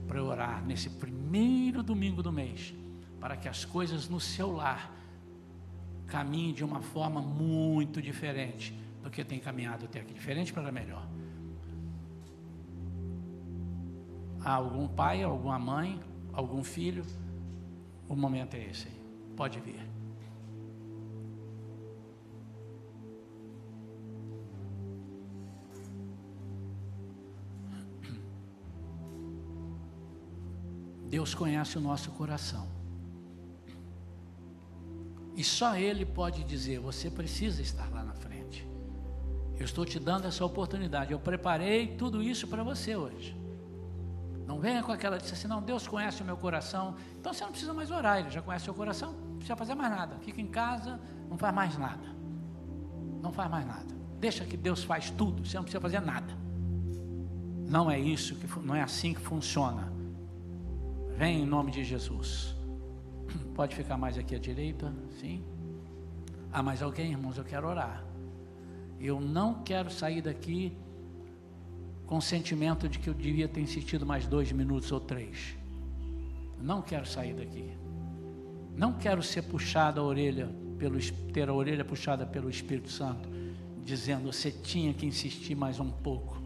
[0.08, 2.74] Para eu orar nesse primeiro domingo do mês.
[3.20, 4.96] Para que as coisas no seu lar
[6.08, 11.08] caminhem de uma forma muito diferente do que tem caminhado até aqui diferente para melhor.
[14.44, 16.00] Há algum pai, alguma mãe,
[16.34, 17.06] algum filho?
[18.08, 18.88] O momento é esse.
[19.36, 19.89] Pode vir.
[31.10, 32.68] Deus conhece o nosso coração.
[35.36, 38.68] E só Ele pode dizer: você precisa estar lá na frente.
[39.58, 41.12] Eu estou te dando essa oportunidade.
[41.12, 43.36] Eu preparei tudo isso para você hoje.
[44.46, 46.96] Não venha com aquela disse assim, não, Deus conhece o meu coração.
[47.20, 49.14] Então você não precisa mais orar, Ele já conhece o seu coração.
[49.14, 50.16] Não precisa fazer mais nada.
[50.22, 51.00] Fica em casa,
[51.30, 52.08] não faz mais nada.
[53.22, 53.94] Não faz mais nada.
[54.20, 56.34] Deixa que Deus faz tudo, você não precisa fazer nada.
[57.68, 59.99] Não é isso, que, não é assim que funciona.
[61.20, 62.56] Vem em nome de Jesus.
[63.54, 65.44] Pode ficar mais aqui à direita, sim?
[66.50, 67.38] Ah, mais alguém, irmãos?
[67.38, 68.06] Eu quero orar.
[69.02, 70.78] Eu não quero sair daqui
[72.06, 75.58] com o sentimento de que eu devia ter insistido mais dois minutos ou três.
[76.58, 77.70] Não quero sair daqui.
[78.74, 80.98] Não quero ser puxado a orelha, pelo,
[81.34, 83.28] ter a orelha puxada pelo Espírito Santo,
[83.84, 86.42] dizendo você tinha que insistir mais um pouco.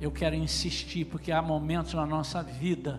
[0.00, 2.98] Eu quero insistir porque há momentos na nossa vida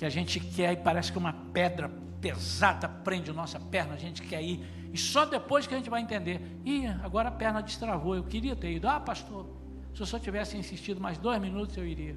[0.00, 1.90] que a gente quer e parece que uma pedra
[2.22, 5.90] pesada prende a nossa perna, a gente quer ir, e só depois que a gente
[5.90, 9.46] vai entender, e agora a perna destravou, eu queria ter ido, ah pastor,
[9.94, 12.16] se eu só tivesse insistido mais dois minutos, eu iria.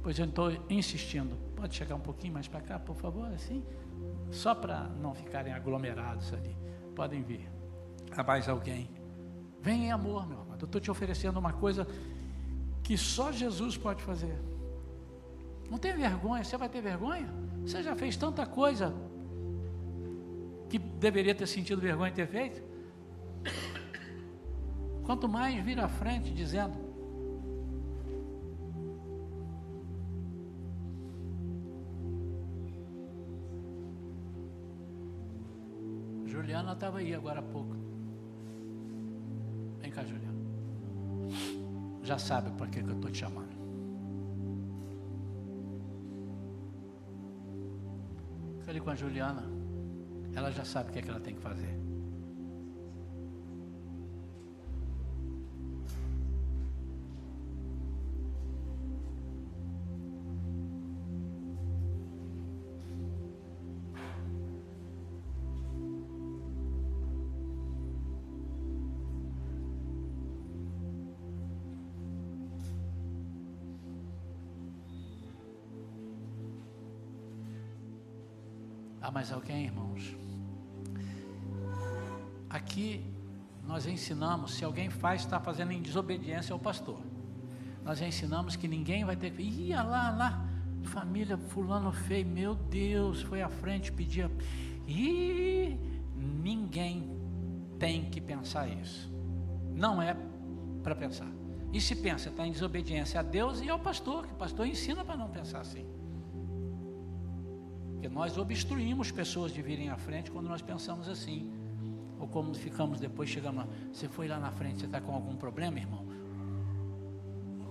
[0.00, 1.36] Pois eu estou insistindo.
[1.56, 3.64] Pode chegar um pouquinho mais para cá, por favor, assim?
[4.30, 6.56] Só para não ficarem aglomerados ali.
[6.94, 7.50] Podem vir.
[8.12, 8.88] Há mais alguém?
[9.60, 10.62] Vem em amor, meu amado.
[10.62, 11.84] Eu estou te oferecendo uma coisa
[12.80, 14.38] que só Jesus pode fazer.
[15.70, 16.42] Não tem vergonha.
[16.42, 17.28] Você vai ter vergonha?
[17.62, 18.92] Você já fez tanta coisa
[20.68, 22.62] que deveria ter sentido vergonha de ter feito?
[25.04, 26.76] Quanto mais vir à frente dizendo:
[36.26, 37.76] Juliana estava aí agora há pouco.
[39.80, 40.38] Vem cá, Juliana.
[42.02, 43.49] Já sabe para que, que eu estou te chamando.
[48.70, 49.44] Ali com a Juliana.
[50.34, 51.89] Ela já sabe o que, é que ela tem que fazer.
[79.00, 80.14] Há mais alguém, irmãos?
[82.48, 83.02] Aqui
[83.66, 87.00] nós ensinamos, se alguém faz, está fazendo em desobediência ao pastor.
[87.82, 89.42] Nós ensinamos que ninguém vai ter que.
[89.42, 90.46] Ia lá, lá,
[90.82, 94.30] família fulano feio, meu Deus, foi à frente, pedia.
[94.86, 95.78] E
[96.14, 97.10] ninguém
[97.78, 99.10] tem que pensar isso.
[99.74, 100.14] Não é
[100.82, 101.28] para pensar.
[101.72, 105.04] E se pensa, está em desobediência a Deus e ao pastor, que o pastor ensina
[105.04, 105.86] para não pensar assim.
[108.00, 111.52] Porque nós obstruímos pessoas de virem à frente quando nós pensamos assim.
[112.18, 115.78] Ou como ficamos depois, chegamos, você foi lá na frente, você está com algum problema,
[115.78, 116.06] irmão?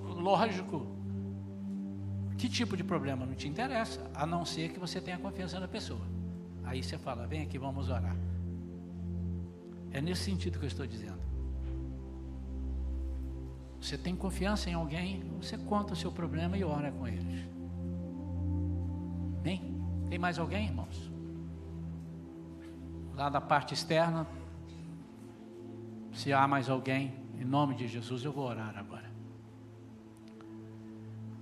[0.04, 0.86] Lógico.
[2.38, 3.26] Que tipo de problema?
[3.26, 6.06] Não te interessa, a não ser que você tenha confiança na pessoa.
[6.64, 8.16] Aí você fala, vem aqui, vamos orar.
[9.90, 11.18] É nesse sentido que eu estou dizendo.
[13.82, 17.59] Você tem confiança em alguém, você conta o seu problema e ora com eles.
[20.10, 21.12] Tem mais alguém, irmãos?
[23.16, 24.26] Lá da parte externa,
[26.12, 29.10] se há mais alguém, em nome de Jesus, eu vou orar agora.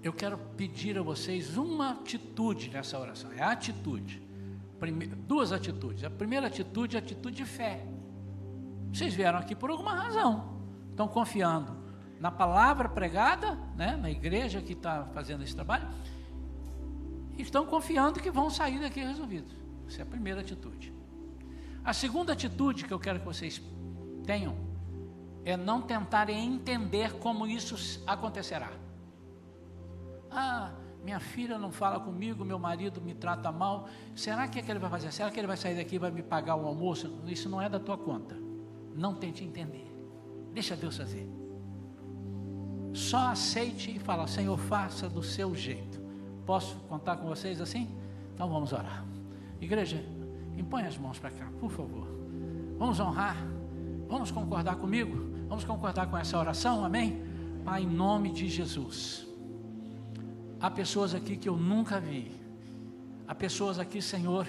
[0.03, 4.21] Eu quero pedir a vocês uma atitude nessa oração, é a atitude.
[4.79, 5.07] Prime...
[5.07, 6.03] Duas atitudes.
[6.03, 7.85] A primeira atitude é a atitude de fé.
[8.93, 10.61] Vocês vieram aqui por alguma razão.
[10.91, 11.75] Estão confiando
[12.19, 15.87] na palavra pregada, né, na igreja que está fazendo esse trabalho,
[17.37, 19.55] estão confiando que vão sair daqui resolvidos.
[19.87, 20.93] Essa é a primeira atitude.
[21.83, 23.61] A segunda atitude que eu quero que vocês
[24.25, 24.55] tenham
[25.45, 28.71] é não tentarem entender como isso acontecerá.
[30.29, 33.87] Ah, minha filha não fala comigo, meu marido me trata mal.
[34.13, 35.09] Será que, é que ele vai fazer?
[35.13, 37.21] Será que ele vai sair daqui e vai me pagar o almoço?
[37.25, 38.35] Isso não é da tua conta.
[38.93, 39.87] Não tente entender.
[40.51, 41.25] Deixa Deus fazer.
[42.93, 45.86] Só aceite e fala, Senhor, faça do seu jeito.
[46.47, 47.89] Posso contar com vocês assim?
[48.33, 49.03] Então vamos orar.
[49.59, 50.01] Igreja,
[50.57, 52.07] impõe as mãos para cá, por favor.
[52.79, 53.35] Vamos honrar.
[54.07, 55.29] Vamos concordar comigo?
[55.49, 57.21] Vamos concordar com essa oração, amém?
[57.65, 59.27] Pai, em nome de Jesus.
[60.61, 62.31] Há pessoas aqui que eu nunca vi.
[63.27, 64.47] Há pessoas aqui, Senhor,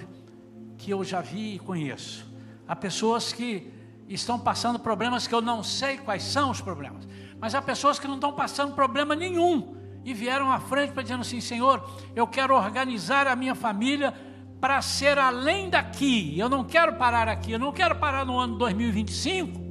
[0.77, 2.25] que eu já vi e conheço.
[2.65, 3.73] Há pessoas que
[4.07, 7.05] estão passando problemas que eu não sei quais são os problemas.
[7.41, 9.78] Mas há pessoas que não estão passando problema nenhum
[10.09, 14.13] e vieram à frente para dizendo assim: Senhor, eu quero organizar a minha família
[14.59, 16.37] para ser além daqui.
[16.37, 19.69] Eu não quero parar aqui, eu não quero parar no ano 2025.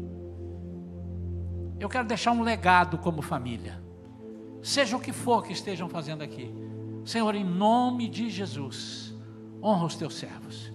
[1.80, 3.82] Eu quero deixar um legado como família.
[4.62, 6.52] Seja o que for que estejam fazendo aqui.
[7.04, 9.14] Senhor, em nome de Jesus,
[9.62, 10.72] honra os teus servos.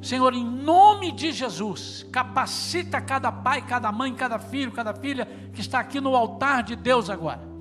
[0.00, 5.60] Senhor, em nome de Jesus, capacita cada pai, cada mãe, cada filho, cada filha que
[5.60, 7.55] está aqui no altar de Deus agora.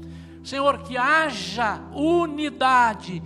[0.46, 3.22] Senhor, que haja unidade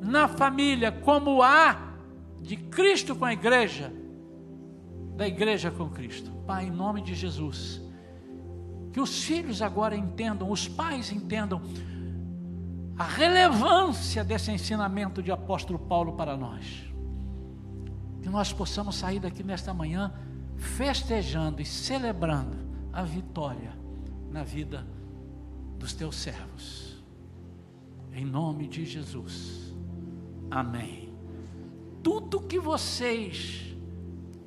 [0.00, 1.94] na família, como há
[2.40, 3.92] de Cristo com a igreja,
[5.16, 6.30] da igreja com Cristo.
[6.46, 7.80] Pai, em nome de Jesus,
[8.92, 11.62] que os filhos agora entendam, os pais entendam
[12.98, 16.92] a relevância desse ensinamento de apóstolo Paulo para nós
[18.22, 20.14] que nós possamos sair daqui nesta manhã
[20.56, 22.56] festejando e celebrando
[22.92, 23.76] a vitória
[24.30, 24.86] na vida
[25.82, 27.02] dos teus servos.
[28.12, 29.74] Em nome de Jesus.
[30.48, 31.12] Amém.
[32.04, 33.74] Tudo que vocês,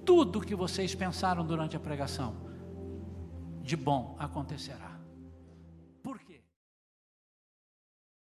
[0.05, 2.37] tudo que vocês pensaram durante a pregação,
[3.61, 4.94] de bom acontecerá.